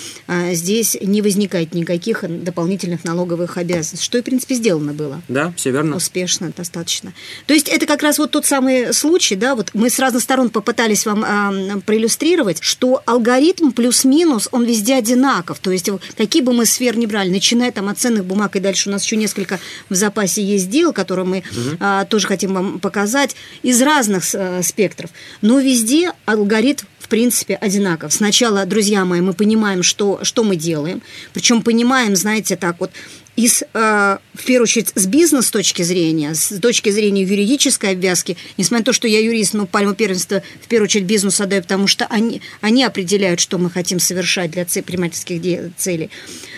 здесь 0.51 0.97
не 1.01 1.23
возникает 1.23 1.73
никаких 1.73 2.25
дополнительных 2.29 3.05
налоговых 3.05 3.59
обязанностей, 3.59 4.05
что 4.05 4.19
и, 4.19 4.23
в 4.23 4.25
принципе, 4.25 4.57
сделано 4.57 4.93
было. 4.93 5.20
Да, 5.29 5.53
все 5.57 5.71
верно. 5.71 5.97
Успешно, 5.97 6.53
достаточно. 6.57 7.13
То 7.47 7.55
есть 7.55 7.69
это 7.69 7.87
как 7.87 8.03
раз 8.03 8.19
вот 8.19 8.31
тот 8.31 8.47
самый 8.47 8.93
случай, 8.93 9.37
да, 9.37 9.55
вот 9.55 9.71
мы 9.75 9.91
с 9.91 9.99
разных 9.99 10.23
сторон 10.23 10.51
попытались 10.51 11.07
вам 11.07 11.25
э, 11.25 11.81
проиллюстрировать, 11.81 12.59
что 12.63 13.03
алгоритм 13.07 13.71
плюс-минус, 13.71 14.49
он 14.53 14.65
везде 14.65 14.95
одинаков. 14.95 15.59
То 15.59 15.71
есть 15.71 15.89
какие 16.17 16.43
бы 16.43 16.53
мы 16.53 16.67
сфер 16.67 16.97
не 16.97 17.07
брали, 17.07 17.31
начиная 17.31 17.73
там 17.73 17.89
от 17.89 17.99
ценных 17.99 18.25
бумаг, 18.25 18.57
и 18.57 18.61
дальше 18.61 18.89
у 18.89 18.93
нас 18.93 19.05
еще 19.05 19.17
несколько 19.17 19.59
в 19.89 19.95
запасе 19.95 20.43
есть 20.43 20.71
дел, 20.71 20.93
которые 20.93 21.27
мы 21.27 21.39
угу. 21.39 21.77
э, 21.79 22.05
тоже 22.09 22.27
хотим 22.27 22.55
вам 22.55 22.81
показать, 22.81 23.37
из 23.63 23.81
разных 23.83 24.25
э, 24.35 24.63
спектров. 24.63 25.11
Но 25.43 25.59
везде 25.59 26.13
алгоритм 26.27 26.87
в 26.99 27.09
принципе, 27.09 27.57
одинаков. 27.57 28.13
Сначала, 28.13 28.65
друзья 28.67 29.05
мои, 29.05 29.21
мы 29.21 29.33
понимаем, 29.33 29.83
что, 29.83 30.21
что 30.23 30.45
мы 30.45 30.55
делаем. 30.55 31.03
Причем 31.33 31.63
понимаем, 31.63 32.15
знаете, 32.15 32.57
так 32.57 32.77
вот, 32.79 32.93
из, 33.41 33.63
э, 33.63 34.19
в 34.35 34.45
первую 34.45 34.65
очередь, 34.65 34.93
с 34.95 35.07
бизнес 35.07 35.51
точки 35.51 35.83
зрения, 35.83 36.35
с 36.35 36.59
точки 36.61 36.91
зрения 36.91 37.23
юридической 37.23 37.93
обвязки, 37.93 38.37
несмотря 38.59 38.81
на 38.81 38.85
то, 38.85 38.93
что 38.93 39.09
я 39.09 39.19
юрист, 39.19 39.55
но 39.55 39.67
пальму 39.67 39.95
первенства 39.95 40.43
в 40.63 40.69
первую 40.69 40.85
очередь 40.85 41.07
бизнесу 41.07 41.43
отдаю, 41.43 41.63
потому 41.63 41.87
что 41.87 42.07
они, 42.07 42.43
они 42.61 42.85
определяют, 42.85 43.41
что 43.41 43.57
мы 43.57 43.71
хотим 43.71 43.99
совершать 43.99 44.51
для 44.51 44.67
предпринимательских 44.67 45.41
целей. 45.79 46.11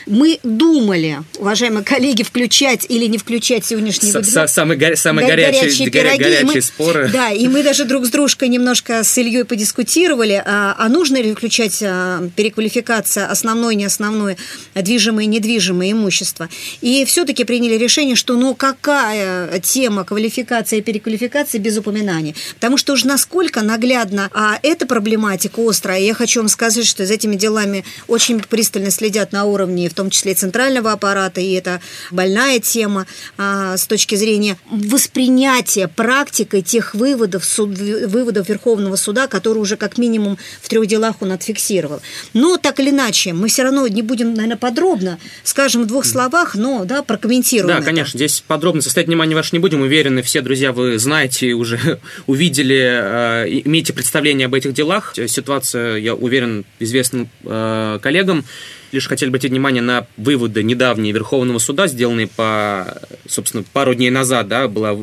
Мы 0.06 0.40
думали, 0.42 1.18
уважаемые 1.38 1.84
коллеги, 1.84 2.24
включать 2.24 2.86
или 2.88 3.06
не 3.06 3.18
включать 3.18 3.64
сегодняшний 3.64 4.10
С 4.10 4.14
вебинар. 4.16 4.48
Самые, 4.48 4.76
горя 4.76 4.96
самые 4.96 5.28
горячие, 5.28 5.62
горячие, 5.62 5.90
пироги. 5.90 6.18
горячие 6.18 6.46
мы, 6.46 6.62
споры. 6.62 7.10
Да, 7.12 7.30
и 7.30 7.46
мы 7.46 7.62
даже 7.62 7.84
друг 7.84 8.06
с 8.06 8.10
дружкой 8.10 8.48
немножко 8.48 9.04
с 9.04 9.16
Ильей 9.18 9.44
подискутировали, 9.44 10.42
а, 10.44 10.74
а 10.76 10.88
нужно 10.88 11.22
ли 11.22 11.32
включать 11.32 11.80
а, 11.82 12.28
переквалификация 12.34 13.26
основной, 13.28 13.76
не 13.76 13.84
основное, 13.84 14.36
движимое 14.74 15.26
и 15.26 15.28
недвижимое 15.28 15.92
имущество. 15.92 16.48
И 16.80 17.04
все-таки 17.04 17.44
приняли 17.44 17.76
решение, 17.76 18.16
что 18.16 18.36
ну 18.36 18.54
какая 18.54 19.58
тема 19.60 20.04
квалификации 20.04 20.78
и 20.78 20.82
переквалификации 20.82 21.58
без 21.58 21.76
упоминания. 21.78 22.34
Потому 22.54 22.76
что 22.76 22.92
уж 22.94 23.04
насколько 23.04 23.62
наглядно 23.62 24.30
а 24.34 24.58
эта 24.62 24.86
проблематика 24.86 25.60
острая. 25.68 26.00
Я 26.00 26.14
хочу 26.14 26.40
вам 26.40 26.48
сказать, 26.48 26.86
что 26.86 27.04
за 27.06 27.14
этими 27.14 27.36
делами 27.36 27.84
очень 28.08 28.40
пристально 28.40 28.90
следят 28.90 29.32
на 29.32 29.44
уровне, 29.44 29.88
в 29.88 29.94
том 29.94 30.10
числе 30.10 30.34
центрального 30.34 30.92
аппарата, 30.92 31.40
и 31.40 31.52
это 31.52 31.80
больная 32.10 32.58
тема 32.60 33.06
а, 33.38 33.76
с 33.76 33.86
точки 33.86 34.14
зрения 34.14 34.56
воспринятия 34.70 35.88
практикой 35.88 36.62
тех 36.62 36.94
выводов, 36.94 37.44
суд, 37.44 37.76
выводов 37.78 38.48
Верховного 38.48 38.96
суда, 38.96 39.26
которые 39.26 39.62
уже 39.62 39.76
как 39.76 39.98
минимум 39.98 40.38
в 40.60 40.68
трех 40.68 40.86
делах 40.86 41.16
он 41.20 41.32
отфиксировал. 41.32 42.00
Но 42.32 42.56
так 42.56 42.80
или 42.80 42.90
иначе, 42.90 43.32
мы 43.32 43.48
все 43.48 43.62
равно 43.62 43.86
не 43.88 44.02
будем, 44.02 44.34
наверное, 44.34 44.56
подробно, 44.56 45.18
скажем 45.44 45.82
в 45.82 45.86
двух 45.86 46.04
словах, 46.04 46.51
но, 46.54 46.84
да, 46.84 47.02
прокомментируем 47.02 47.68
Да, 47.68 47.76
это. 47.78 47.86
конечно, 47.86 48.16
здесь 48.16 48.42
подробно 48.46 48.82
состоять 48.82 49.08
внимание 49.08 49.36
ваше 49.36 49.50
не 49.52 49.58
будем, 49.58 49.80
уверены, 49.82 50.22
все 50.22 50.40
друзья, 50.40 50.72
вы 50.72 50.98
знаете, 50.98 51.52
уже 51.52 51.98
увидели, 52.26 53.44
э, 53.44 53.60
имеете 53.64 53.92
представление 53.92 54.46
об 54.46 54.54
этих 54.54 54.72
делах. 54.72 55.14
Ситуация, 55.26 55.96
я 55.96 56.14
уверен, 56.14 56.64
известна 56.78 57.26
э, 57.44 57.98
коллегам 58.02 58.44
лишь 58.92 59.08
хотели 59.08 59.28
обратить 59.28 59.50
внимание 59.50 59.82
на 59.82 60.06
выводы 60.16 60.62
недавние 60.62 61.12
Верховного 61.12 61.58
суда, 61.58 61.86
сделанные 61.86 62.28
по, 62.28 62.98
собственно, 63.26 63.64
пару 63.72 63.94
дней 63.94 64.10
назад, 64.10 64.48
да, 64.48 64.68
была 64.68 64.96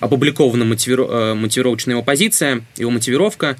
опубликована 0.00 0.64
мотивиро, 0.64 1.06
э, 1.08 1.34
мотивировочная 1.34 1.94
его 1.94 2.02
позиция, 2.02 2.64
его 2.76 2.90
мотивировка. 2.90 3.56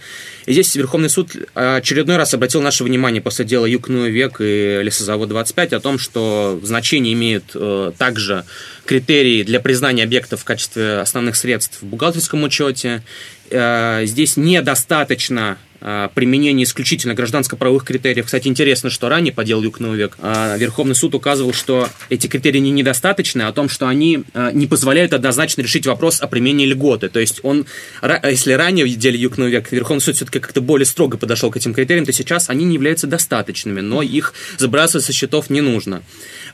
И 0.47 0.53
здесь 0.53 0.75
Верховный 0.75 1.09
суд 1.09 1.31
очередной 1.55 2.17
раз 2.17 2.35
обратил 2.35 2.63
наше 2.63 2.85
внимание 2.85 3.23
после 3.23 3.45
дела 3.45 3.67
Юкную 3.67 4.13
век 4.13 4.37
и 4.41 4.81
Лесозавод 4.83 5.29
25 5.29 5.73
о 5.75 5.81
том, 5.81 5.99
что 5.99 6.61
значение 6.63 7.15
имеют 7.15 7.45
э, 7.55 7.93
также 7.97 8.45
критерии 8.85 9.45
для 9.45 9.61
признания 9.61 10.03
объектов 10.03 10.41
в 10.41 10.45
качестве 10.45 10.99
основных 10.99 11.37
средств 11.37 11.81
в 11.81 11.87
бухгалтерском 11.87 12.43
учете. 12.43 13.03
Э, 13.51 14.03
здесь 14.05 14.37
недостаточно 14.37 15.59
применение 15.81 16.65
исключительно 16.65 17.15
гражданско-правовых 17.15 17.85
критериев. 17.85 18.27
Кстати, 18.27 18.49
интересно, 18.49 18.91
что 18.91 19.09
ранее 19.09 19.33
по 19.33 19.45
делу 19.45 19.63
Юг 19.63 19.81
век 19.81 20.17
а, 20.19 20.57
Верховный 20.57 20.95
суд 20.95 21.15
указывал, 21.15 21.53
что 21.53 21.89
эти 22.11 22.27
критерии 22.27 22.59
не 22.59 22.71
недостаточны, 22.71 23.43
а 23.43 23.49
о 23.49 23.53
том, 23.53 23.69
что 23.69 23.89
они 23.89 24.25
а, 24.35 24.53
не 24.53 24.67
позволяют 24.67 25.13
однозначно 25.13 25.63
решить 25.63 25.87
вопрос 25.87 26.21
о 26.21 26.27
применении 26.27 26.67
льготы. 26.67 27.09
То 27.09 27.21
есть 27.21 27.41
он, 27.43 27.67
если 28.03 28.53
ранее 28.53 28.85
в 28.85 28.97
деле 28.97 29.19
Юг 29.19 29.39
век 29.39 29.73
Верховный 29.73 30.03
суд 30.03 30.17
все-таки 30.17 30.39
как-то 30.41 30.61
более 30.61 30.87
строго 30.87 31.17
подошел 31.17 31.51
к 31.51 31.57
этим 31.57 31.73
критериям, 31.73 32.05
то 32.05 32.13
сейчас 32.13 32.51
они 32.51 32.65
не 32.65 32.75
являются 32.75 33.07
достаточными, 33.07 33.81
но 33.81 34.03
их 34.03 34.35
забрасывать 34.59 35.05
со 35.05 35.13
счетов 35.13 35.51
не 35.51 35.61
нужно. 35.61 36.03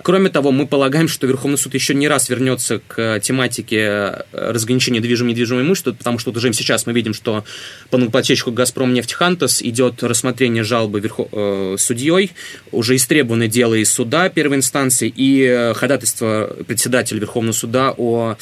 Кроме 0.03 0.31
того, 0.31 0.53
мы 0.53 0.67
полагаем, 0.67 1.09
что 1.09 1.27
Верховный 1.27 1.59
суд 1.59 1.75
еще 1.75 1.95
не 1.95 2.07
раз 2.07 2.29
вернется 2.29 2.81
к 2.87 3.19
тематике 3.21 3.77
э, 3.77 4.23
разграничения 4.33 5.01
движимого 5.01 5.31
и 5.31 5.33
недвижимого 5.33 5.63
имущества, 5.63 5.93
потому 5.93 6.19
что 6.19 6.31
вот 6.31 6.37
уже 6.37 6.53
сейчас 6.53 6.87
мы 6.87 6.93
видим, 6.93 7.15
что 7.15 7.45
по 7.91 7.97
налогоплательщику 7.97 8.53
«Газпром» 8.53 8.95
нефть 8.95 9.16
Хантас 9.17 9.63
идет 9.63 10.03
рассмотрение 10.03 10.63
жалобы 10.63 11.01
верхо... 11.01 11.29
э, 11.33 11.77
судьей, 11.79 12.33
уже 12.71 12.97
истребовано 12.97 13.49
дело 13.49 13.75
из 13.75 13.91
суда 13.91 14.29
первой 14.29 14.59
инстанции 14.59 15.13
и 15.15 15.43
э, 15.43 15.73
ходатайство 15.75 16.55
председателя 16.67 17.19
Верховного 17.19 17.55
суда 17.55 17.95
о 17.97 18.37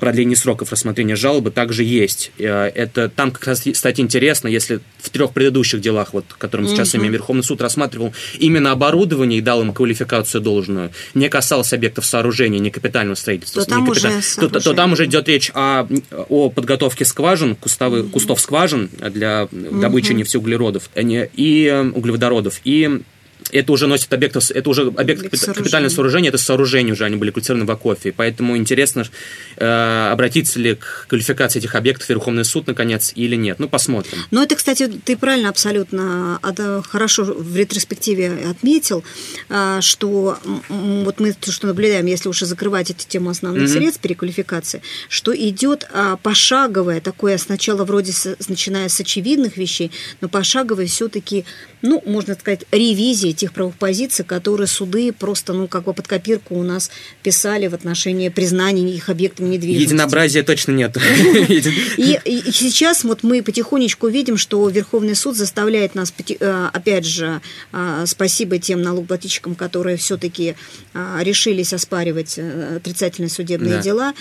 продлении 0.00 0.34
сроков 0.34 0.72
рассмотрения 0.72 1.16
жалобы 1.16 1.50
также 1.50 1.84
есть. 1.84 2.32
Э, 2.38 2.70
это 2.74 3.10
там 3.10 3.30
как 3.30 3.46
раз, 3.46 3.62
кстати, 3.70 4.00
интересно, 4.00 4.48
если 4.48 4.80
в 4.98 5.10
трех 5.10 5.32
предыдущих 5.32 5.82
делах, 5.82 6.14
вот, 6.14 6.24
которым 6.38 6.66
сейчас 6.66 6.94
угу. 6.94 6.98
имеем, 7.02 7.12
Верховный 7.12 7.44
суд 7.44 7.60
рассматривал 7.60 8.14
именно 8.38 8.72
оборудование 8.72 9.38
и 9.38 9.42
дал 9.42 9.60
им 9.60 9.74
квалификацию 9.74 10.40
должную, 10.40 10.92
не 11.12 11.28
касалось 11.28 11.74
объектов 11.74 12.06
сооружения, 12.06 12.58
не 12.58 12.70
капитального 12.70 13.16
строительства, 13.16 13.64
то, 13.64 13.70
там, 13.70 13.86
капиталь... 13.86 14.12
уже 14.14 14.48
то, 14.48 14.60
то 14.60 14.72
там 14.72 14.92
уже 14.92 15.04
идет 15.04 15.28
речь 15.28 15.50
о, 15.54 15.86
о 16.30 16.48
подготовке 16.48 17.04
скважин, 17.04 17.54
кустовы, 17.54 18.00
угу. 18.00 18.08
кустов 18.10 18.40
скважин 18.40 18.88
для 18.98 19.44
угу. 19.44 19.80
Добычи 20.06 20.12
добычи 20.12 20.12
нефтеуглеродов 20.12 20.90
и 21.34 21.66
э, 21.66 21.90
углеводородов. 21.90 22.60
И 22.64 23.00
это 23.52 23.72
уже 23.72 23.86
носит 23.86 24.12
объект, 24.12 24.36
это 24.36 24.70
уже 24.70 24.82
объект 24.82 25.20
сооружение. 25.20 25.54
капитального 25.54 25.92
сооружения, 25.92 26.28
это 26.28 26.38
сооружение 26.38 26.92
уже, 26.92 27.04
они 27.04 27.16
были 27.16 27.30
квалифицированы 27.30 27.66
в 27.66 27.70
АКОФе. 27.70 28.12
Поэтому 28.12 28.56
интересно, 28.56 29.04
э, 29.56 30.10
обратиться 30.12 30.58
ли 30.58 30.74
к 30.74 31.06
квалификации 31.08 31.58
этих 31.58 31.74
объектов 31.74 32.08
Верховный 32.08 32.44
суд, 32.44 32.66
наконец, 32.66 33.12
или 33.14 33.36
нет. 33.36 33.58
Ну, 33.58 33.68
посмотрим. 33.68 34.18
Ну, 34.30 34.42
это, 34.42 34.56
кстати, 34.56 34.88
ты 35.04 35.16
правильно 35.16 35.48
абсолютно 35.48 36.38
это 36.42 36.82
хорошо 36.82 37.24
в 37.24 37.56
ретроспективе 37.56 38.50
отметил, 38.50 39.04
э, 39.48 39.78
что 39.80 40.38
вот 40.68 41.20
мы 41.20 41.34
что 41.40 41.66
наблюдаем, 41.66 42.06
если 42.06 42.28
уже 42.28 42.46
закрывать 42.46 42.90
эту 42.90 43.06
тему 43.06 43.30
основных 43.30 43.64
mm-hmm. 43.64 43.72
средств 43.72 44.00
переквалификации, 44.00 44.82
что 45.08 45.34
идет 45.36 45.86
э, 45.92 46.16
пошаговое 46.22 47.00
такое, 47.00 47.38
сначала 47.38 47.84
вроде 47.84 48.12
с, 48.12 48.36
начиная 48.48 48.88
с 48.88 49.00
очевидных 49.00 49.56
вещей, 49.56 49.90
но 50.20 50.28
пошаговое 50.28 50.86
все-таки, 50.86 51.44
ну, 51.82 52.02
можно 52.06 52.34
сказать, 52.34 52.64
ревизия 52.70 53.32
тех 53.36 53.52
правовых 53.52 53.76
позиций, 53.76 54.24
которые 54.24 54.66
суды 54.66 55.12
просто, 55.12 55.52
ну, 55.52 55.68
как 55.68 55.84
бы 55.84 55.92
под 55.92 56.08
копирку 56.08 56.54
у 56.54 56.62
нас 56.62 56.90
писали 57.22 57.66
в 57.66 57.74
отношении 57.74 58.28
признания 58.28 58.94
их 58.94 59.08
объектами 59.08 59.48
недвижимости. 59.48 59.92
Единообразия 59.92 60.42
точно 60.42 60.72
нет. 60.72 60.96
И, 61.96 62.18
и 62.24 62.52
сейчас 62.52 63.04
вот 63.04 63.22
мы 63.22 63.42
потихонечку 63.42 64.08
видим, 64.08 64.36
что 64.36 64.68
Верховный 64.68 65.14
суд 65.14 65.36
заставляет 65.36 65.94
нас, 65.94 66.12
э, 66.28 66.68
опять 66.72 67.06
же, 67.06 67.40
э, 67.72 68.04
спасибо 68.06 68.58
тем 68.58 68.82
налогоплательщикам, 68.82 69.54
которые 69.54 69.96
все-таки 69.96 70.54
э, 70.94 71.18
решились 71.20 71.72
оспаривать 71.72 72.38
отрицательные 72.38 73.30
судебные 73.30 73.76
да. 73.76 73.82
дела, 73.82 74.14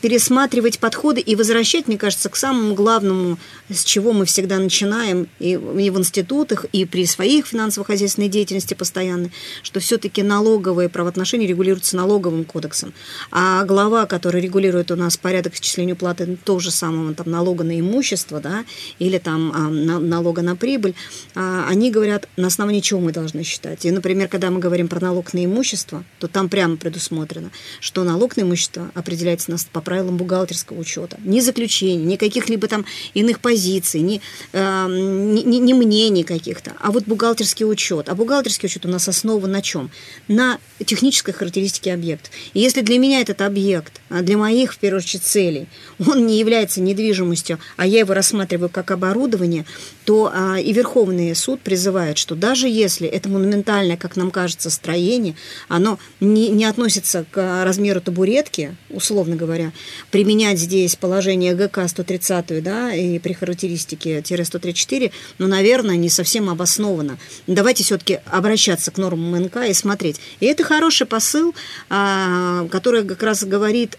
пересматривать 0.00 0.78
подходы 0.78 1.20
и 1.20 1.36
возвращать, 1.36 1.88
мне 1.88 1.98
кажется, 1.98 2.28
к 2.28 2.36
самому 2.36 2.74
главному, 2.74 3.38
с 3.68 3.84
чего 3.84 4.12
мы 4.12 4.24
всегда 4.24 4.58
начинаем 4.58 5.28
и, 5.38 5.56
в 5.56 5.98
институтах, 5.98 6.66
и 6.72 6.84
при 6.84 7.06
своих 7.06 7.46
финансово-хозяйственных 7.46 8.01
хозяйственной 8.02 8.28
деятельности 8.28 8.74
постоянной, 8.74 9.30
что 9.62 9.78
все-таки 9.78 10.22
налоговые 10.22 10.88
правоотношения 10.88 11.46
регулируются 11.46 11.96
налоговым 11.96 12.44
кодексом. 12.44 12.92
А 13.30 13.64
глава, 13.64 14.06
которая 14.06 14.42
регулирует 14.42 14.90
у 14.90 14.96
нас 14.96 15.16
порядок 15.16 15.54
исчисления 15.54 15.94
уплаты 15.94 16.36
того 16.44 16.58
же 16.58 16.72
самого 16.72 17.14
там, 17.14 17.30
налога 17.30 17.62
на 17.62 17.78
имущество 17.78 18.40
да, 18.40 18.64
или 18.98 19.18
там, 19.18 19.52
а, 19.54 19.68
на, 19.68 20.00
налога 20.00 20.42
на 20.42 20.56
прибыль, 20.56 20.94
а, 21.36 21.66
они 21.68 21.92
говорят, 21.92 22.28
на 22.36 22.48
основании 22.48 22.80
чего 22.80 22.98
мы 23.00 23.12
должны 23.12 23.44
считать. 23.44 23.84
И, 23.84 23.90
например, 23.92 24.26
когда 24.26 24.50
мы 24.50 24.58
говорим 24.58 24.88
про 24.88 24.98
налог 24.98 25.32
на 25.32 25.44
имущество, 25.44 26.02
то 26.18 26.26
там 26.26 26.48
прямо 26.48 26.76
предусмотрено, 26.76 27.50
что 27.78 28.02
налог 28.02 28.36
на 28.36 28.42
имущество 28.42 28.90
определяется 28.94 29.52
нас 29.52 29.64
по 29.70 29.80
правилам 29.80 30.16
бухгалтерского 30.16 30.80
учета. 30.80 31.18
Ни 31.24 31.38
заключений, 31.38 32.04
ни 32.04 32.16
каких-либо 32.16 32.66
там 32.66 32.84
иных 33.14 33.38
позиций, 33.38 34.00
ни, 34.00 34.20
э, 34.52 34.86
ни, 34.88 35.56
ни 35.58 35.72
мнений 35.72 36.24
каких-то, 36.24 36.72
а 36.80 36.90
вот 36.90 37.04
бухгалтерский 37.04 37.64
учет. 37.64 37.91
А 38.08 38.14
бухгалтерский 38.14 38.66
учет 38.66 38.86
у 38.86 38.88
нас 38.88 39.08
основан 39.08 39.50
на 39.50 39.62
чем? 39.62 39.90
На 40.28 40.58
технической 40.84 41.34
характеристике 41.34 41.92
объекта. 41.92 42.30
И 42.54 42.60
если 42.60 42.80
для 42.80 42.98
меня 42.98 43.20
этот 43.20 43.40
объект, 43.40 44.00
а 44.08 44.22
для 44.22 44.36
моих, 44.36 44.74
в 44.74 44.78
первую 44.78 45.00
очередь, 45.02 45.24
целей, 45.24 45.68
он 46.06 46.26
не 46.26 46.38
является 46.38 46.80
недвижимостью, 46.80 47.58
а 47.76 47.86
я 47.86 48.00
его 48.00 48.14
рассматриваю 48.14 48.68
как 48.68 48.90
оборудование, 48.90 49.64
то 50.04 50.30
а, 50.32 50.58
и 50.58 50.72
Верховный 50.72 51.34
суд 51.34 51.60
призывает, 51.60 52.18
что 52.18 52.34
даже 52.34 52.68
если 52.68 53.08
это 53.08 53.28
монументальное, 53.28 53.96
как 53.96 54.16
нам 54.16 54.30
кажется, 54.30 54.70
строение, 54.70 55.34
оно 55.68 55.98
не, 56.20 56.48
не 56.48 56.64
относится 56.64 57.24
к 57.30 57.64
размеру 57.64 58.00
табуретки, 58.00 58.76
условно 58.90 59.36
говоря, 59.36 59.72
применять 60.10 60.58
здесь 60.58 60.96
положение 60.96 61.54
ГК 61.54 61.86
130 61.86 62.62
да, 62.62 62.94
и 62.94 63.18
при 63.18 63.32
характеристике 63.32 64.22
134, 64.44 65.12
ну, 65.38 65.46
наверное, 65.46 65.96
не 65.96 66.08
совсем 66.08 66.48
обоснованно. 66.48 67.18
Давайте 67.46 67.81
все-таки 67.82 68.20
обращаться 68.26 68.90
к 68.90 68.98
нормам 68.98 69.42
МНК 69.42 69.68
и 69.68 69.72
смотреть. 69.74 70.20
И 70.40 70.46
это 70.46 70.64
хороший 70.64 71.06
посыл, 71.06 71.54
а, 71.90 72.66
который 72.70 73.04
как 73.04 73.22
раз 73.22 73.44
говорит, 73.44 73.98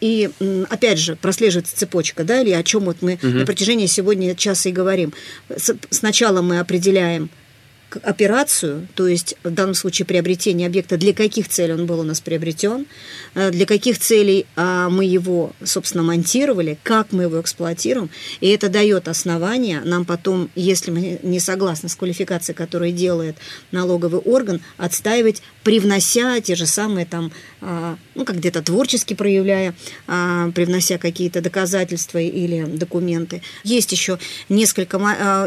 и 0.00 0.30
опять 0.68 0.98
же 0.98 1.16
прослеживается 1.16 1.76
цепочка, 1.76 2.24
да, 2.24 2.40
или 2.42 2.50
о 2.50 2.62
чем 2.62 2.84
вот 2.84 2.98
мы 3.02 3.14
угу. 3.14 3.28
на 3.28 3.46
протяжении 3.46 3.86
сегодня 3.86 4.34
часа 4.34 4.68
и 4.68 4.72
говорим. 4.72 5.12
Сначала 5.90 6.42
мы 6.42 6.58
определяем 6.58 7.30
операцию, 8.02 8.88
то 8.94 9.06
есть 9.06 9.36
в 9.42 9.50
данном 9.50 9.74
случае 9.74 10.06
приобретение 10.06 10.66
объекта, 10.66 10.96
для 10.96 11.12
каких 11.12 11.48
целей 11.48 11.74
он 11.74 11.86
был 11.86 12.00
у 12.00 12.02
нас 12.02 12.20
приобретен, 12.20 12.86
э, 13.34 13.50
для 13.50 13.66
каких 13.66 13.98
целей 13.98 14.46
а, 14.56 14.88
мы 14.88 15.04
его, 15.04 15.52
собственно, 15.62 16.02
монтировали, 16.02 16.78
как 16.82 17.12
мы 17.12 17.24
его 17.24 17.40
эксплуатируем, 17.40 18.10
и 18.40 18.48
это 18.48 18.68
дает 18.68 19.08
основание 19.08 19.80
нам 19.84 20.04
потом, 20.04 20.50
если 20.54 20.90
мы 20.90 21.20
не 21.22 21.40
согласны 21.40 21.88
с 21.88 21.94
квалификацией, 21.94 22.56
которую 22.56 22.92
делает 22.92 23.36
налоговый 23.70 24.20
орган, 24.20 24.60
отстаивать, 24.76 25.42
привнося 25.64 26.40
те 26.40 26.54
же 26.54 26.66
самые 26.66 27.06
там, 27.06 27.32
ну, 28.14 28.24
как 28.24 28.36
где-то 28.36 28.62
творчески 28.62 29.14
проявляя, 29.14 29.74
а, 30.06 30.50
привнося 30.50 30.98
какие-то 30.98 31.40
доказательства 31.40 32.18
или 32.18 32.64
документы. 32.64 33.42
Есть 33.64 33.92
еще 33.92 34.18
несколько 34.48 34.96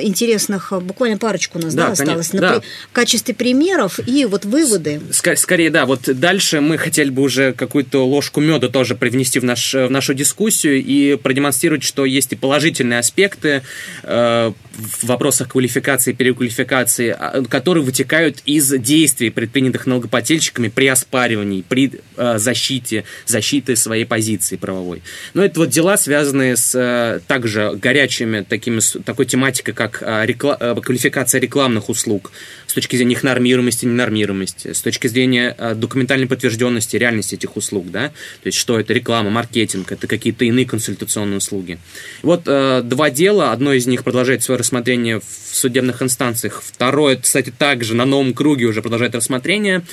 интересных, 0.01 0.71
буквально 0.82 1.17
парочку 1.17 1.60
у 1.60 1.62
нас 1.62 1.73
да, 1.73 1.88
да 1.88 1.91
осталось 1.91 2.30
да. 2.30 2.62
в 2.89 2.93
качестве 2.93 3.34
примеров 3.34 3.99
и 4.08 4.25
вот 4.25 4.45
выводы. 4.45 5.01
Ск- 5.12 5.36
скорее, 5.36 5.69
да, 5.69 5.86
вот 5.86 6.01
дальше 6.19 6.62
мы 6.62 6.78
хотели 6.78 7.10
бы 7.10 7.21
уже 7.21 7.54
какую-то 7.54 8.06
ложку 8.06 8.41
меда 8.41 8.69
тоже 8.69 8.95
привнести 8.95 9.39
в, 9.39 9.43
наш, 9.43 9.73
в 9.73 9.89
нашу 9.89 10.13
дискуссию 10.13 10.84
и 10.84 11.15
продемонстрировать, 11.15 11.84
что 11.84 12.06
есть 12.06 12.34
и 12.34 12.36
положительные 12.36 12.99
аспекты 12.99 13.63
э, 14.04 14.51
в 14.75 15.05
вопросах 15.05 15.49
квалификации 15.49 16.11
и 16.11 16.13
переквалификации, 16.13 17.15
а, 17.17 17.43
которые 17.43 17.83
вытекают 17.83 18.39
из 18.45 18.69
действий, 18.79 19.29
предпринятых 19.29 19.85
налогоплательщиками 19.85 20.67
при 20.67 20.88
оспаривании, 20.88 21.63
при 21.67 21.99
э, 22.17 22.38
защите, 22.38 23.05
защиты 23.25 23.75
своей 23.75 24.05
позиции 24.05 24.55
правовой. 24.57 25.01
Но 25.33 25.43
это 25.43 25.59
вот 25.59 25.69
дела, 25.69 25.97
связанные 25.97 26.57
с 26.57 26.75
э, 26.75 27.21
также 27.27 27.71
горячими 27.75 28.41
такими, 28.41 28.81
такой 29.03 29.25
тематикой, 29.25 29.73
как 29.73 30.01
э, 30.01 30.25
рекла, 30.25 30.57
э, 30.59 30.75
квалификация 30.81 31.39
рекламных 31.39 31.89
услуг, 31.89 32.31
точки 32.75 32.97
зрения 32.97 33.13
их 33.13 33.23
нормируемости, 33.23 33.85
ненормируемости, 33.85 34.73
с 34.73 34.81
точки 34.81 35.07
зрения 35.07 35.55
э, 35.57 35.73
документальной 35.73 36.27
подтвержденности 36.27 36.97
реальности 36.97 37.35
этих 37.35 37.55
услуг, 37.55 37.89
да, 37.89 38.09
то 38.09 38.47
есть 38.47 38.57
что 38.57 38.79
это 38.79 38.93
реклама, 38.93 39.29
маркетинг, 39.29 39.91
это 39.91 40.07
какие-то 40.07 40.45
иные 40.45 40.65
консультационные 40.65 41.38
услуги. 41.38 41.79
Вот 42.21 42.43
э, 42.45 42.81
два 42.83 43.09
дела, 43.09 43.51
одно 43.51 43.73
из 43.73 43.88
них 43.88 44.03
продолжает 44.03 44.43
свое 44.43 44.59
рассмотрение 44.59 45.19
в 45.19 45.55
судебных 45.55 46.01
инстанциях, 46.01 46.61
второе, 46.63 47.15
кстати, 47.15 47.51
также 47.57 47.95
на 47.95 48.05
новом 48.05 48.33
круге 48.33 48.65
уже 48.65 48.81
продолжает 48.81 49.15
рассмотрение. 49.15 49.83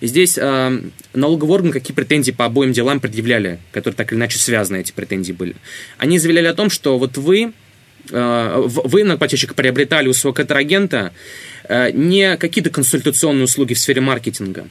И 0.00 0.06
здесь 0.06 0.36
э, 0.36 0.80
налоговый 1.14 1.52
орган 1.52 1.72
какие 1.72 1.94
претензии 1.94 2.32
по 2.32 2.44
обоим 2.44 2.72
делам 2.72 3.00
предъявляли, 3.00 3.58
которые 3.70 3.96
так 3.96 4.12
или 4.12 4.18
иначе 4.18 4.38
связаны, 4.38 4.80
эти 4.80 4.92
претензии 4.92 5.32
были. 5.32 5.54
Они 5.98 6.18
заявляли 6.18 6.46
о 6.46 6.54
том, 6.54 6.70
что 6.70 6.98
вот 6.98 7.16
вы 7.16 7.52
э, 8.10 8.62
вы, 8.66 9.04
налогоплательщик, 9.04 9.54
приобретали 9.54 10.08
у 10.08 10.12
своего 10.12 10.34
контрагента 10.34 11.12
не 11.68 12.36
какие-то 12.36 12.70
консультационные 12.70 13.44
услуги 13.44 13.74
в 13.74 13.78
сфере 13.78 14.00
маркетинга 14.00 14.66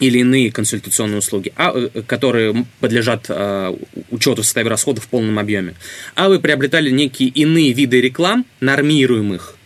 или 0.00 0.18
иные 0.18 0.52
консультационные 0.52 1.18
услуги, 1.18 1.52
а, 1.56 1.72
э, 1.74 2.02
которые 2.02 2.66
подлежат 2.80 3.26
а, 3.28 3.76
учету 4.10 4.42
в 4.42 4.44
составе 4.44 4.68
расходов 4.68 5.04
в 5.04 5.08
полном 5.08 5.38
объеме, 5.38 5.74
а 6.14 6.28
вы 6.28 6.38
приобретали 6.38 6.90
некие 6.90 7.28
иные 7.28 7.72
виды 7.72 8.00
реклам, 8.00 8.44
нормируемых, 8.60 9.56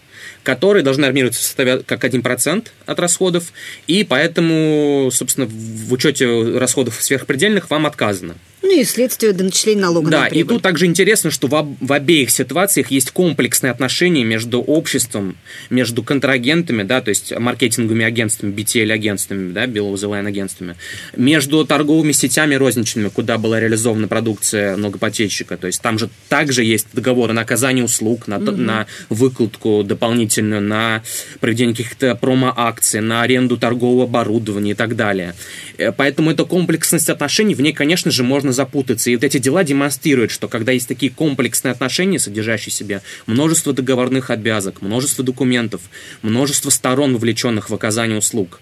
которые 0.42 0.82
должны 0.82 1.02
нормироваться 1.02 1.40
в 1.40 1.44
составе 1.44 1.78
как 1.78 2.04
1% 2.04 2.68
от 2.86 3.00
расходов, 3.00 3.52
и 3.86 4.04
поэтому, 4.04 5.10
собственно, 5.12 5.46
в 5.46 5.92
учете 5.92 6.58
расходов 6.58 7.02
сверхпредельных 7.02 7.70
вам 7.70 7.86
отказано. 7.86 8.36
Ну 8.70 8.80
и 8.80 8.84
следствие 8.84 9.32
до 9.32 9.42
начисления 9.42 9.82
налога 9.82 10.12
да, 10.12 10.20
на 10.20 10.28
прибыль. 10.28 10.44
и 10.44 10.48
тут 10.48 10.62
также 10.62 10.86
интересно, 10.86 11.32
что 11.32 11.48
в, 11.48 11.76
в 11.80 11.92
обеих 11.92 12.30
ситуациях 12.30 12.92
есть 12.92 13.10
комплексные 13.10 13.72
отношения 13.72 14.22
между 14.22 14.60
обществом, 14.60 15.36
между 15.70 16.04
контрагентами, 16.04 16.84
да, 16.84 17.00
то 17.00 17.08
есть 17.08 17.36
маркетинговыми 17.36 18.04
агентствами, 18.04 18.52
BTL-агентствами, 18.52 19.50
да, 19.50 19.64
Below 19.64 19.94
the 19.94 20.08
Line 20.08 20.28
агентствами, 20.28 20.76
между 21.16 21.64
торговыми 21.64 22.12
сетями 22.12 22.54
розничными, 22.54 23.08
куда 23.08 23.38
была 23.38 23.58
реализована 23.58 24.06
продукция 24.06 24.76
многопотечника, 24.76 25.56
то 25.56 25.66
есть 25.66 25.82
там 25.82 25.98
же 25.98 26.08
также 26.28 26.62
есть 26.62 26.86
договоры 26.92 27.32
на 27.32 27.40
оказание 27.40 27.84
услуг, 27.84 28.28
на, 28.28 28.36
угу. 28.36 28.52
на 28.52 28.86
выкладку 29.08 29.82
дополнительную, 29.82 30.62
на 30.62 31.02
проведение 31.40 31.74
каких-то 31.74 32.14
промо-акций, 32.14 33.00
на 33.00 33.22
аренду 33.22 33.56
торгового 33.56 34.04
оборудования 34.04 34.70
и 34.70 34.74
так 34.74 34.94
далее. 34.94 35.34
Э, 35.76 35.90
поэтому 35.90 36.30
эта 36.30 36.44
комплексность 36.44 37.08
отношений, 37.08 37.56
в 37.56 37.60
ней, 37.60 37.72
конечно 37.72 38.12
же, 38.12 38.22
можно 38.22 38.52
запутаться. 38.60 39.10
И 39.10 39.16
вот 39.16 39.24
эти 39.24 39.38
дела 39.38 39.64
демонстрируют, 39.64 40.30
что 40.30 40.46
когда 40.48 40.72
есть 40.72 40.88
такие 40.88 41.10
комплексные 41.10 41.72
отношения, 41.72 42.18
содержащие 42.18 42.70
в 42.70 42.74
себе 42.74 43.00
множество 43.26 43.72
договорных 43.72 44.30
обязок, 44.30 44.82
множество 44.82 45.24
документов, 45.24 45.80
множество 46.22 46.68
сторон, 46.70 47.14
вовлеченных 47.14 47.70
в 47.70 47.74
оказание 47.74 48.18
услуг, 48.18 48.60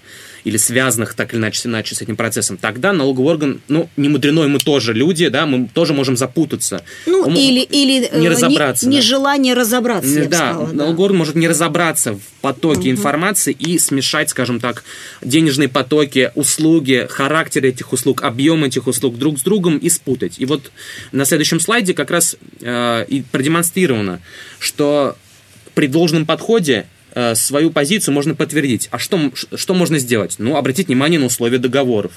или 0.48 0.56
связанных 0.56 1.14
так 1.14 1.32
или 1.32 1.40
иначе, 1.40 1.68
иначе 1.68 1.94
с 1.94 2.02
этим 2.02 2.16
процессом, 2.16 2.56
тогда 2.56 2.92
налоговый 2.92 3.28
орган, 3.28 3.60
ну, 3.68 3.88
не 3.96 4.08
мудрено, 4.08 4.48
мы 4.48 4.58
тоже 4.58 4.94
люди, 4.94 5.28
да, 5.28 5.46
мы 5.46 5.68
тоже 5.68 5.92
можем 5.92 6.16
запутаться. 6.16 6.82
Ну, 7.06 7.22
Он, 7.26 7.34
или, 7.34 7.60
или 7.60 8.08
не 8.18 8.26
э, 8.26 8.30
разобраться. 8.30 8.86
Не, 8.86 8.92
да. 8.92 8.98
Нежелание 8.98 9.54
разобраться, 9.54 10.08
я 10.08 10.28
да, 10.28 10.36
сказала, 10.36 10.72
налоговый 10.72 10.96
да. 10.96 11.02
орган 11.04 11.18
может 11.18 11.34
не 11.34 11.48
разобраться 11.48 12.14
в 12.14 12.22
потоке 12.40 12.80
угу. 12.80 12.90
информации 12.90 13.52
и 13.52 13.78
смешать, 13.78 14.30
скажем 14.30 14.58
так, 14.58 14.84
денежные 15.22 15.68
потоки, 15.68 16.32
услуги, 16.34 17.06
характер 17.10 17.66
этих 17.66 17.92
услуг, 17.92 18.22
объем 18.22 18.64
этих 18.64 18.86
услуг 18.86 19.18
друг 19.18 19.38
с 19.38 19.42
другом 19.42 19.78
и 19.78 19.90
спутать. 19.90 20.36
И 20.38 20.46
вот 20.46 20.72
на 21.12 21.24
следующем 21.24 21.60
слайде 21.60 21.92
как 21.92 22.10
раз 22.10 22.36
э, 22.60 23.04
и 23.08 23.22
продемонстрировано, 23.22 24.20
что 24.58 25.16
при 25.74 25.86
должном 25.86 26.26
подходе 26.26 26.86
свою 27.34 27.70
позицию 27.70 28.14
можно 28.14 28.34
подтвердить. 28.34 28.88
А 28.90 28.98
что, 28.98 29.32
что 29.34 29.74
можно 29.74 29.98
сделать? 29.98 30.36
Ну, 30.38 30.56
обратить 30.56 30.88
внимание 30.88 31.18
на 31.18 31.26
условия 31.26 31.58
договоров 31.58 32.12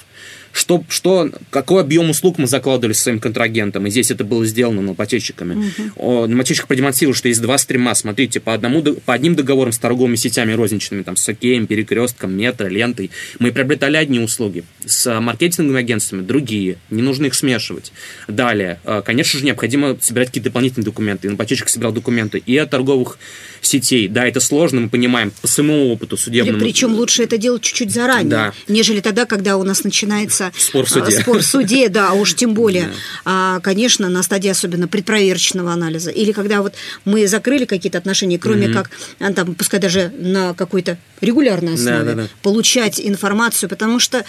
что, 0.52 0.84
что, 0.88 1.30
какой 1.50 1.80
объем 1.80 2.10
услуг 2.10 2.38
мы 2.38 2.46
закладывали 2.46 2.92
своим 2.92 3.18
контрагентам, 3.18 3.86
и 3.86 3.90
здесь 3.90 4.10
это 4.10 4.24
было 4.24 4.44
сделано 4.44 4.82
налогоплательщиками. 4.82 5.54
Угу. 5.96 6.12
Налогоплательщик 6.26 6.66
продемонстрировал, 6.66 7.14
что 7.14 7.28
есть 7.28 7.40
два 7.40 7.58
стрима, 7.58 7.94
смотрите, 7.94 8.40
по, 8.40 8.52
одному, 8.52 8.82
по 8.82 9.14
одним 9.14 9.34
договорам 9.34 9.72
с 9.72 9.78
торговыми 9.78 10.16
сетями 10.16 10.52
розничными, 10.52 11.02
там, 11.02 11.16
с 11.16 11.28
Океем, 11.28 11.66
Перекрестком, 11.66 12.36
Метро, 12.36 12.68
Лентой, 12.68 13.10
мы 13.38 13.52
приобретали 13.52 13.96
одни 13.96 14.20
услуги, 14.20 14.64
с 14.84 15.20
маркетинговыми 15.20 15.80
агентствами 15.80 16.22
другие, 16.22 16.76
не 16.90 17.02
нужно 17.02 17.26
их 17.26 17.34
смешивать. 17.34 17.92
Далее, 18.28 18.78
э, 18.84 19.02
конечно 19.04 19.38
же, 19.38 19.44
необходимо 19.44 19.96
собирать 20.00 20.28
какие-то 20.28 20.50
дополнительные 20.50 20.84
документы, 20.84 21.28
налогоплательщик 21.28 21.68
собирал 21.68 21.92
документы 21.92 22.42
и 22.44 22.56
от 22.58 22.70
торговых 22.70 23.18
сетей. 23.62 24.08
Да, 24.08 24.26
это 24.26 24.40
сложно, 24.40 24.82
мы 24.82 24.88
понимаем, 24.88 25.32
по 25.40 25.48
своему 25.48 25.92
опыту 25.92 26.16
судебному. 26.16 26.58
Причем 26.58 26.94
лучше 26.94 27.22
это 27.22 27.38
делать 27.38 27.62
чуть-чуть 27.62 27.90
заранее, 27.90 28.30
да. 28.30 28.52
нежели 28.68 29.00
тогда, 29.00 29.24
когда 29.24 29.56
у 29.56 29.62
нас 29.62 29.84
начинается 29.84 30.41
начинается 30.46 30.60
спор 30.60 30.86
в 30.86 30.90
суде, 30.90 31.20
спор 31.20 31.38
в 31.38 31.46
суде 31.46 31.88
да, 31.88 32.10
а 32.10 32.12
уж 32.14 32.34
тем 32.34 32.54
более, 32.54 32.90
да. 33.24 33.60
конечно, 33.62 34.08
на 34.08 34.22
стадии 34.22 34.48
особенно 34.48 34.88
предпроверочного 34.88 35.72
анализа, 35.72 36.10
или 36.10 36.32
когда 36.32 36.62
вот 36.62 36.74
мы 37.04 37.26
закрыли 37.26 37.64
какие-то 37.64 37.98
отношения, 37.98 38.38
кроме 38.38 38.68
угу. 38.68 38.74
как, 38.74 38.90
там, 39.34 39.54
пускай 39.54 39.80
даже 39.80 40.12
на 40.18 40.54
какой-то 40.54 40.98
регулярной 41.20 41.74
основе, 41.74 41.98
да, 41.98 42.04
да, 42.04 42.22
да. 42.22 42.28
получать 42.42 43.00
информацию, 43.00 43.68
потому 43.68 44.00
что 44.00 44.24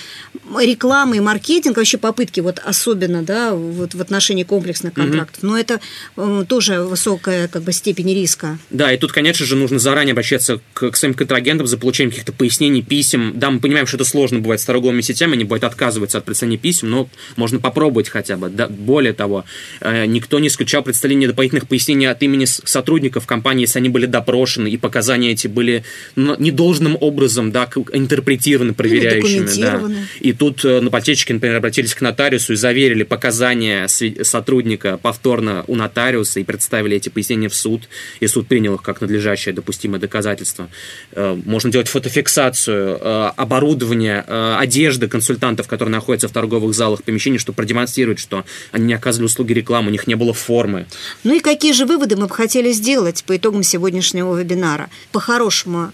реклама 0.60 1.18
и 1.18 1.20
маркетинг, 1.20 1.78
вообще 1.78 1.98
попытки, 1.98 2.40
вот 2.40 2.60
особенно, 2.64 3.24
да, 3.24 3.54
вот 3.54 3.96
в 3.96 4.02
отношении 4.02 4.44
комплексных 4.44 4.94
контрактов, 4.94 5.44
угу. 5.44 5.54
но 5.54 5.60
это 5.60 5.80
э, 6.18 6.46
тоже 6.48 6.82
высокая 6.82 7.48
как 7.48 7.64
бы 7.64 7.74
степень 7.74 8.14
риска. 8.14 8.58
Да, 8.70 8.92
и 8.94 8.98
тут, 8.98 9.12
конечно 9.12 9.46
же, 9.46 9.56
нужно 9.56 9.80
заранее 9.80 10.12
обращаться 10.12 10.60
к, 10.74 10.92
к 10.92 10.96
своим 10.96 11.14
контрагентам 11.14 11.68
за 11.68 11.78
получением 11.78 12.12
каких-то 12.12 12.32
пояснений, 12.32 12.82
писем. 12.84 13.34
Да, 13.36 13.50
мы 13.50 13.60
понимаем, 13.60 13.88
что 13.88 13.98
это 13.98 14.06
сложно 14.06 14.40
бывает 14.40 14.62
с 14.62 14.66
торговыми 14.66 15.02
сетями, 15.02 15.34
они 15.34 15.46
бывают 15.46 15.64
отказываются 15.64 16.03
от 16.06 16.26
представления 16.26 16.58
писем, 16.58 16.90
но 16.90 17.10
можно 17.36 17.60
попробовать 17.60 18.10
хотя 18.10 18.38
бы. 18.38 18.50
Да, 18.50 18.68
более 18.68 19.14
того, 19.14 19.46
э, 19.82 20.06
никто 20.06 20.40
не 20.40 20.48
исключал 20.48 20.84
представление 20.84 21.28
дополнительных 21.30 21.68
пояснений 21.68 22.06
от 22.06 22.22
имени 22.22 22.46
сотрудников 22.46 23.26
компании, 23.26 23.62
если 23.62 23.80
они 23.80 23.90
были 23.90 24.06
допрошены, 24.06 24.68
и 24.68 24.78
показания 24.78 25.32
эти 25.32 25.48
были 25.48 25.84
ну, 26.16 26.36
недолжным 26.38 26.98
образом 27.00 27.52
да, 27.52 27.70
интерпретированы 27.94 28.74
проверяющими. 28.74 29.62
Да. 29.62 29.82
И 30.20 30.34
тут 30.34 30.66
э, 30.66 30.82
нападчики, 30.82 31.32
например, 31.34 31.58
обратились 31.58 31.94
к 31.94 32.02
нотариусу 32.02 32.54
и 32.54 32.56
заверили 32.56 33.04
показания 33.04 33.88
сотрудника 33.88 34.98
повторно 34.98 35.64
у 35.68 35.76
нотариуса 35.76 36.40
и 36.40 36.44
представили 36.44 36.98
эти 36.98 37.10
пояснения 37.10 37.50
в 37.50 37.56
суд, 37.56 37.84
и 38.20 38.28
суд 38.28 38.48
принял 38.48 38.76
их 38.76 38.82
как 38.82 39.02
надлежащее 39.02 39.54
допустимое 39.54 40.00
доказательство. 40.00 40.70
Э, 41.12 41.38
можно 41.46 41.72
делать 41.72 41.88
фотофиксацию 41.88 43.00
оборудования, 43.40 44.22
одежды 44.58 45.08
консультантов, 45.08 45.68
которые 45.68 45.93
находятся 45.94 46.28
в 46.28 46.32
торговых 46.32 46.74
залах 46.74 47.04
помещений, 47.04 47.38
чтобы 47.38 47.56
продемонстрировать, 47.56 48.20
что 48.20 48.44
они 48.72 48.86
не 48.86 48.94
оказывали 48.94 49.28
услуги 49.28 49.54
рекламы, 49.54 49.88
у 49.88 49.92
них 49.92 50.08
не 50.08 50.16
было 50.16 50.34
формы. 50.34 50.86
Ну 51.24 51.34
и 51.34 51.40
какие 51.40 51.74
же 51.74 51.86
выводы 51.86 52.16
мы 52.16 52.28
бы 52.28 52.36
хотели 52.36 52.72
сделать 52.72 53.24
по 53.24 53.38
итогам 53.38 53.64
сегодняшнего 53.64 54.36
вебинара? 54.36 54.90
По-хорошему, 55.12 55.92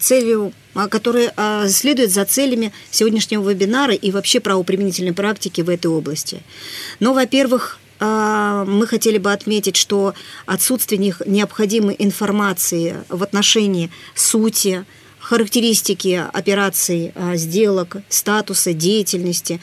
целью 0.00 0.52
а, 0.74 0.88
которые 0.88 1.32
а, 1.36 1.68
следуют 1.68 2.10
за 2.10 2.24
целями 2.24 2.72
сегодняшнего 2.90 3.48
вебинара 3.48 3.94
и 3.94 4.10
вообще 4.10 4.40
правоприменительной 4.40 5.12
практики 5.12 5.60
в 5.60 5.70
этой 5.70 5.86
области. 5.86 6.42
Но, 6.98 7.10
ну, 7.10 7.14
во-первых, 7.14 7.78
а, 8.00 8.64
мы 8.64 8.86
хотели 8.86 9.18
бы 9.18 9.32
отметить, 9.32 9.76
что 9.76 10.14
отсутствие 10.46 11.14
необходимой 11.26 11.94
информации 11.98 12.96
в 13.08 13.22
отношении 13.22 13.90
сути, 14.16 14.84
характеристики 15.24 16.22
операций, 16.32 17.12
сделок, 17.34 17.96
статуса 18.08 18.72
деятельности, 18.74 19.60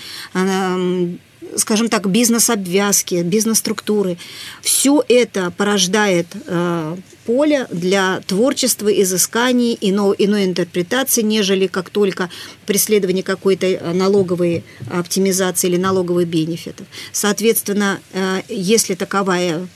скажем 1.55 1.89
так, 1.89 2.09
бизнес-обвязки, 2.09 3.21
бизнес-структуры. 3.23 4.17
Все 4.61 5.03
это 5.07 5.51
порождает 5.51 6.27
э, 6.33 6.95
поле 7.25 7.67
для 7.71 8.21
творчества, 8.25 8.87
изысканий, 8.87 9.77
иной, 9.81 10.15
иной 10.17 10.45
интерпретации, 10.45 11.21
нежели 11.21 11.67
как 11.67 11.89
только 11.89 12.29
преследование 12.65 13.23
какой-то 13.23 13.91
налоговой 13.93 14.63
оптимизации 14.89 15.67
или 15.67 15.77
налоговых 15.77 16.27
бенефитов. 16.27 16.87
Соответственно, 17.11 17.99
если 18.47 18.95
таковая 18.95 19.67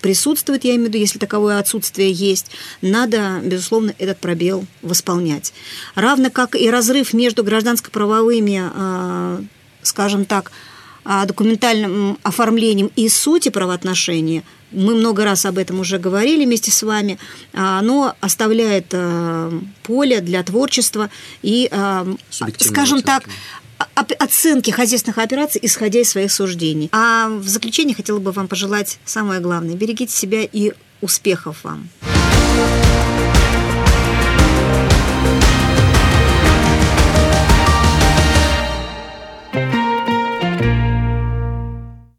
присутствует, 0.00 0.64
я 0.64 0.72
имею 0.72 0.84
в 0.84 0.88
виду, 0.88 0.98
если 0.98 1.18
таковое 1.18 1.58
отсутствие 1.58 2.10
есть, 2.12 2.50
надо, 2.82 3.40
безусловно, 3.42 3.94
этот 3.98 4.18
пробел 4.18 4.66
восполнять. 4.82 5.52
Равно 5.94 6.30
как 6.30 6.54
и 6.54 6.70
разрыв 6.70 7.12
между 7.12 7.44
гражданско-правовыми, 7.44 8.70
э, 8.74 9.38
скажем 9.82 10.24
так, 10.24 10.52
а, 11.08 11.24
документальным 11.24 12.18
оформлением 12.24 12.90
и 12.96 13.08
сути 13.08 13.48
правоотношения, 13.48 14.42
мы 14.72 14.96
много 14.96 15.24
раз 15.24 15.46
об 15.46 15.56
этом 15.56 15.78
уже 15.78 15.98
говорили 15.98 16.44
вместе 16.44 16.72
с 16.72 16.82
вами, 16.82 17.18
а, 17.52 17.78
оно 17.78 18.16
оставляет 18.20 18.86
а, 18.92 19.52
поле 19.84 20.20
для 20.20 20.42
творчества 20.42 21.08
и, 21.42 21.70
скажем 22.58 23.02
так, 23.02 23.28
оценки 23.96 24.70
хозяйственных 24.70 25.18
операций, 25.18 25.60
исходя 25.64 26.00
из 26.00 26.10
своих 26.10 26.32
суждений. 26.32 26.88
А 26.92 27.28
в 27.28 27.48
заключение 27.48 27.94
хотела 27.94 28.18
бы 28.18 28.32
вам 28.32 28.48
пожелать 28.48 28.98
самое 29.04 29.40
главное. 29.40 29.74
Берегите 29.74 30.12
себя 30.12 30.42
и 30.42 30.72
успехов 31.00 31.64
вам. 31.64 31.88